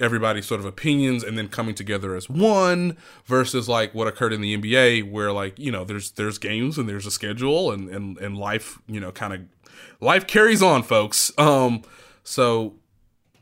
[0.00, 4.40] everybody's sort of opinions and then coming together as one versus like what occurred in
[4.40, 8.16] the NBA where like, you know, there's there's games and there's a schedule and and
[8.18, 9.40] and life, you know, kind of
[10.00, 11.32] life carries on, folks.
[11.38, 11.82] Um
[12.22, 12.74] so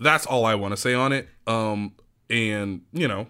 [0.00, 1.28] that's all I want to say on it.
[1.46, 1.92] Um
[2.30, 3.26] and, you know,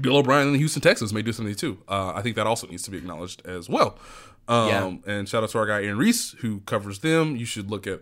[0.00, 1.78] Bill O'Brien and the Houston Texans may do something too.
[1.86, 3.98] Uh, I think that also needs to be acknowledged as well.
[4.48, 4.68] Um,
[5.06, 7.36] And shout out to our guy Aaron Reiss who covers them.
[7.36, 8.00] You should look at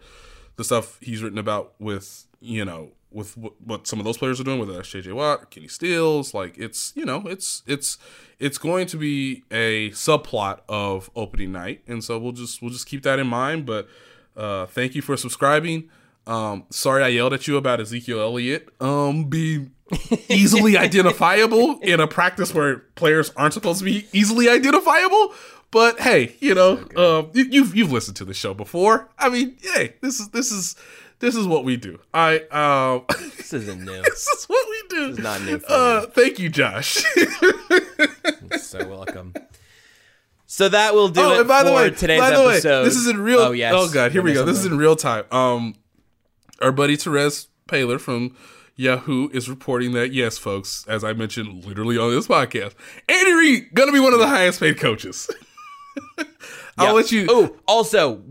[0.57, 4.41] the stuff he's written about with you know with what, what some of those players
[4.41, 7.99] are doing, whether that's JJ Watt, Kenny Stills, Like it's you know it's it's
[8.39, 12.87] it's going to be a subplot of opening night, and so we'll just we'll just
[12.87, 13.67] keep that in mind.
[13.67, 13.89] But
[14.37, 15.91] uh, thank you for subscribing.
[16.27, 19.73] Um, sorry I yelled at you about Ezekiel Elliott um, being
[20.29, 25.35] easily identifiable in a practice where players aren't supposed to be easily identifiable.
[25.73, 29.09] But hey, you know, um, you, you've you've listened to the show before.
[29.19, 30.77] I mean, hey, this is this is
[31.23, 31.99] this is what we do.
[32.13, 33.05] I um,
[33.37, 34.03] This isn't new.
[34.03, 35.11] this is what we do.
[35.11, 37.03] It's not new for Uh, thank you, Josh.
[38.59, 39.33] so welcome.
[40.47, 42.81] So that will do oh, it and by the way, today's by the episode.
[42.81, 43.39] way, this is in real.
[43.39, 43.73] Oh yes.
[43.75, 44.45] Oh god, here we go.
[44.45, 45.25] This is in real time.
[45.31, 45.75] Um,
[46.61, 48.37] our buddy Terez Paylor from
[48.77, 52.75] Yahoo is reporting that yes, folks, as I mentioned literally on this podcast,
[53.09, 55.31] Andy Reid gonna be one of the highest paid coaches.
[56.77, 56.93] I'll Yeah.
[56.93, 57.27] let you.
[57.31, 58.23] Oh, also,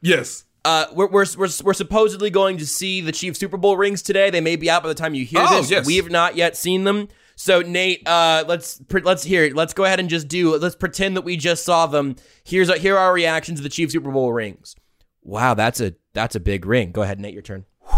[0.00, 0.44] yes.
[0.64, 4.30] Uh, we're, we're we're we're supposedly going to see the Chiefs Super Bowl rings today.
[4.30, 5.70] They may be out by the time you hear Oh, this.
[5.70, 5.86] yes.
[5.86, 7.08] We have not yet seen them.
[7.36, 9.44] So Nate, uh, let's let's hear.
[9.44, 9.54] it.
[9.56, 10.56] Let's go ahead and just do.
[10.56, 12.16] Let's pretend that we just saw them.
[12.44, 14.74] Here's here are our reactions to the Chiefs Super Bowl rings.
[15.22, 16.92] Wow, that's a that's a big ring.
[16.92, 17.34] Go ahead, Nate.
[17.34, 17.64] Your turn.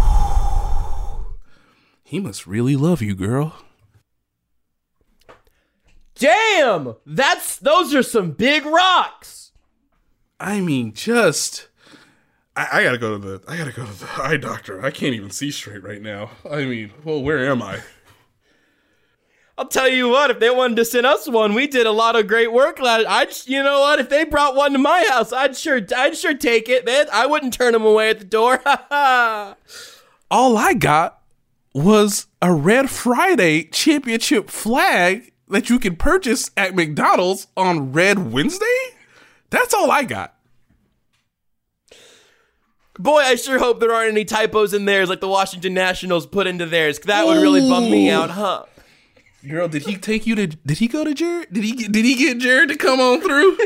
[2.09, 3.57] He must really love you, girl.
[6.15, 9.53] Damn, that's those are some big rocks.
[10.41, 11.69] I mean, just.
[12.57, 13.43] I, I gotta go to the.
[13.47, 14.85] I gotta go to the eye doctor.
[14.85, 16.31] I can't even see straight right now.
[16.51, 17.81] I mean, well, where am I?
[19.59, 22.15] I'll tell you what, if they wanted to send us one, we did a lot
[22.15, 22.79] of great work.
[22.79, 26.15] last- I'd, you know what, if they brought one to my house, I'd sure, I'd
[26.15, 27.07] sure take it, man.
[27.11, 28.61] I wouldn't turn them away at the door.
[30.31, 31.23] all I got
[31.73, 38.67] was a Red Friday championship flag that you can purchase at McDonald's on Red Wednesday.
[39.49, 40.36] That's all I got.
[42.99, 46.47] Boy, I sure hope there aren't any typos in theirs like the Washington Nationals put
[46.47, 46.99] into theirs.
[47.01, 48.65] That would really bum me out, huh?
[49.47, 50.47] Girl, did he take you to?
[50.47, 51.53] Did he go to Jared?
[51.53, 51.73] Did he?
[51.73, 53.57] get- Did he get Jared to come on through?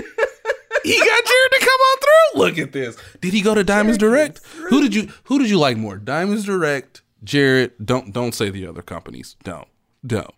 [0.84, 2.40] he got Jared to come on through.
[2.40, 2.96] Look at this.
[3.20, 4.40] Did he go to Diamonds Direct?
[4.68, 5.08] Who did you?
[5.24, 5.96] Who did you like more?
[5.96, 7.72] Diamonds Direct, Jared.
[7.82, 9.36] Don't don't say the other companies.
[9.42, 9.68] Don't
[10.06, 10.34] don't.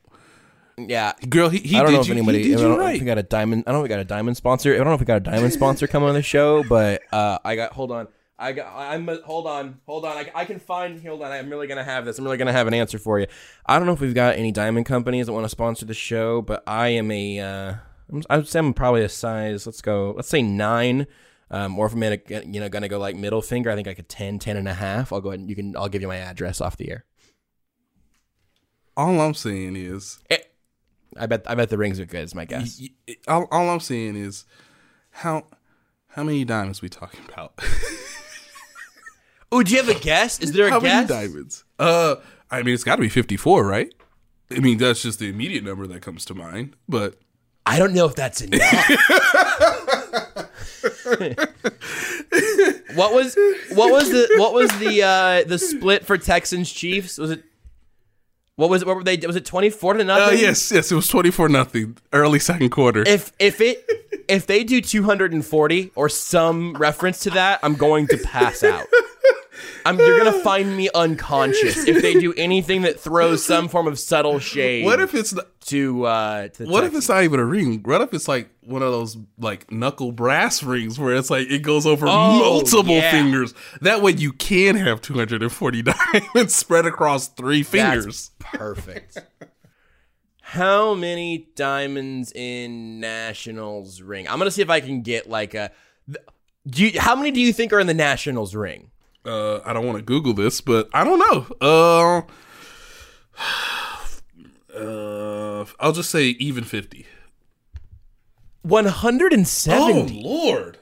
[0.79, 1.13] Yeah.
[1.29, 2.39] Girl, he, he I don't did know if you, anybody.
[2.43, 3.01] He did I you don't know if right.
[3.01, 3.65] we got a diamond.
[3.67, 4.75] I don't know if we got a diamond sponsor.
[4.75, 7.39] I don't know if we got a diamond sponsor coming on the show, but uh,
[7.45, 7.73] I got.
[7.73, 8.09] Hold on.
[8.43, 8.75] I got.
[8.77, 9.07] I'm.
[9.25, 9.79] Hold on.
[9.87, 10.17] Hold on.
[10.17, 11.01] I, I can find.
[11.07, 11.31] Hold on.
[11.31, 12.19] I'm really gonna have this.
[12.19, 13.27] I'm really gonna have an answer for you.
[13.65, 16.43] I don't know if we've got any diamond companies that want to sponsor the show,
[16.43, 17.39] but I am a.
[17.41, 17.75] Uh,
[18.11, 19.65] I'm, would say I'm probably a size.
[19.65, 20.13] Let's go.
[20.17, 21.07] Let's say nine.
[21.53, 23.99] Um, or if I'm gonna, you know, gonna go like middle finger, I think like
[23.99, 25.13] a 10, 10 and a half.
[25.13, 25.77] I'll go ahead and you can.
[25.77, 27.05] I'll give you my address off the air.
[28.97, 30.19] All I'm saying is,
[31.17, 31.45] I bet.
[31.47, 32.25] I bet the rings are good.
[32.25, 32.79] Is my guess.
[32.81, 34.45] y- y- all, all I'm saying is,
[35.11, 35.47] how
[36.09, 37.59] how many diamonds we talking about?
[39.53, 40.41] Oh, do you have a guess?
[40.41, 41.09] Is there a how guess?
[41.11, 41.65] many diamonds?
[41.79, 42.17] Uh,
[42.51, 43.93] I mean, it's got to be 54, right?
[44.51, 46.75] I mean, that's just the immediate number that comes to mind.
[46.89, 47.17] But
[47.67, 48.61] I don't know if that's enough.
[52.95, 53.37] what was
[53.73, 57.19] what was the what was the uh the split for Texans Chiefs?
[57.19, 57.45] Was it
[58.57, 58.89] what was it?
[58.89, 59.17] What were they?
[59.19, 60.39] Was it twenty four to uh, nothing?
[60.39, 63.03] yes, yes, it was 24 nothing early second quarter.
[63.07, 63.85] If if it
[64.29, 68.19] if they do two hundred and forty or some reference to that, I'm going to
[68.19, 68.87] pass out.
[69.85, 73.99] I'm, you're gonna find me unconscious if they do anything that throws some form of
[73.99, 74.85] subtle shade.
[74.85, 77.83] what if it's not, to uh to what if it's not even a ring?
[77.85, 81.63] What if it's like one of those like knuckle brass rings where it's like it
[81.63, 83.11] goes over Oh, multiple yeah.
[83.11, 83.55] fingers?
[83.81, 85.83] That way you can have 240
[86.35, 88.31] diamonds spread across three fingers.
[88.41, 89.19] That's perfect.
[90.41, 94.29] How many diamonds in Nationals ring?
[94.29, 95.71] I'm gonna see if I can get like a.
[96.69, 98.91] Do you, how many do you think are in the Nationals ring?
[99.25, 101.47] Uh I don't want to Google this, but I don't know.
[101.61, 102.23] Uh
[104.79, 107.07] uh I'll just say even 50.
[108.63, 110.23] 170.
[110.23, 110.79] Oh Lord!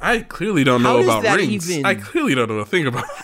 [0.00, 1.70] I clearly don't How know about rings.
[1.70, 3.04] even- I clearly don't know a thing about.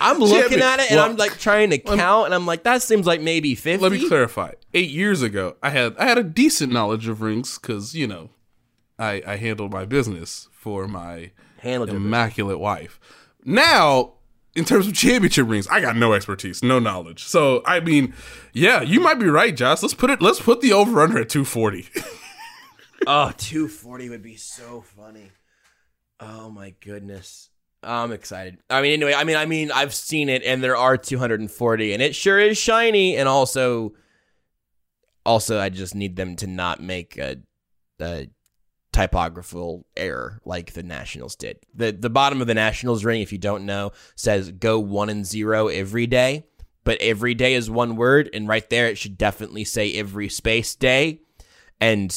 [0.00, 2.82] I'm looking at it and well, I'm like trying to count, and I'm like, that
[2.82, 3.82] seems like maybe 50.
[3.82, 4.52] Let me clarify.
[4.72, 8.30] Eight years ago, I had I had a decent knowledge of rings because you know,
[8.98, 11.30] I I handled my business for my
[11.64, 13.00] Handled immaculate wife.
[13.44, 14.12] Now,
[14.54, 17.24] in terms of championship rings, I got no expertise, no knowledge.
[17.24, 18.14] So I mean,
[18.52, 19.82] yeah, you might be right, Josh.
[19.82, 20.22] Let's put it.
[20.22, 21.88] Let's put the over under at two forty.
[23.06, 25.30] Oh, 240 would be so funny.
[26.20, 27.50] Oh my goodness.
[27.82, 28.58] I'm excited.
[28.70, 32.02] I mean, anyway, I mean, I mean, I've seen it, and there are 240, and
[32.02, 33.16] it sure is shiny.
[33.18, 33.92] And also,
[35.26, 37.36] also, I just need them to not make a,
[38.00, 38.28] a
[38.94, 41.58] typographical error like the Nationals did.
[41.74, 45.26] the The bottom of the Nationals ring, if you don't know, says "go one and
[45.26, 46.46] zero every day,"
[46.84, 50.76] but every day is one word, and right there it should definitely say every space
[50.76, 51.20] day.
[51.80, 52.16] And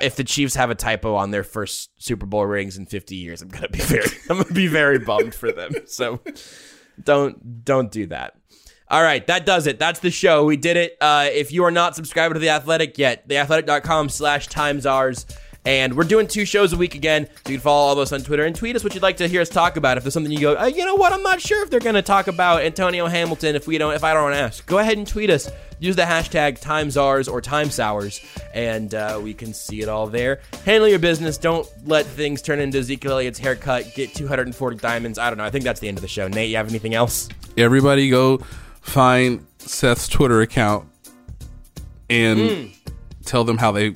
[0.00, 3.42] if the Chiefs have a typo on their first Super Bowl rings in 50 years,
[3.42, 5.72] I'm gonna be very, I'm gonna be very bummed for them.
[5.86, 6.20] So
[7.02, 8.34] don't don't do that.
[8.94, 9.80] All right, that does it.
[9.80, 10.44] That's the show.
[10.44, 10.96] We did it.
[11.00, 15.26] Uh, if you are not subscribed to The Athletic yet, theathletic.com slash times ours.
[15.64, 17.26] And we're doing two shows a week again.
[17.26, 19.16] So you can follow all of us on Twitter and tweet us what you'd like
[19.16, 19.96] to hear us talk about.
[19.96, 21.96] If there's something you go, uh, you know what, I'm not sure if they're going
[21.96, 24.64] to talk about Antonio Hamilton if we don't, if I don't ask.
[24.64, 25.50] Go ahead and tweet us.
[25.80, 28.24] Use the hashtag times ours or time sours,
[28.54, 30.38] and uh, we can see it all there.
[30.64, 31.36] Handle your business.
[31.36, 33.92] Don't let things turn into Ezekiel Elliott's haircut.
[33.96, 35.18] Get 240 diamonds.
[35.18, 35.44] I don't know.
[35.44, 36.28] I think that's the end of the show.
[36.28, 37.28] Nate, you have anything else?
[37.56, 38.40] Everybody, go
[38.84, 40.86] find Seth's Twitter account
[42.10, 42.66] and Hmm.
[43.24, 43.94] tell them how they.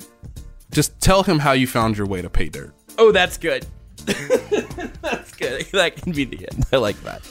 [0.71, 2.73] Just tell him how you found your way to pay dirt.
[2.97, 3.65] Oh, that's good.
[4.05, 5.65] that's good.
[5.71, 6.65] That can be the end.
[6.73, 7.21] I like that.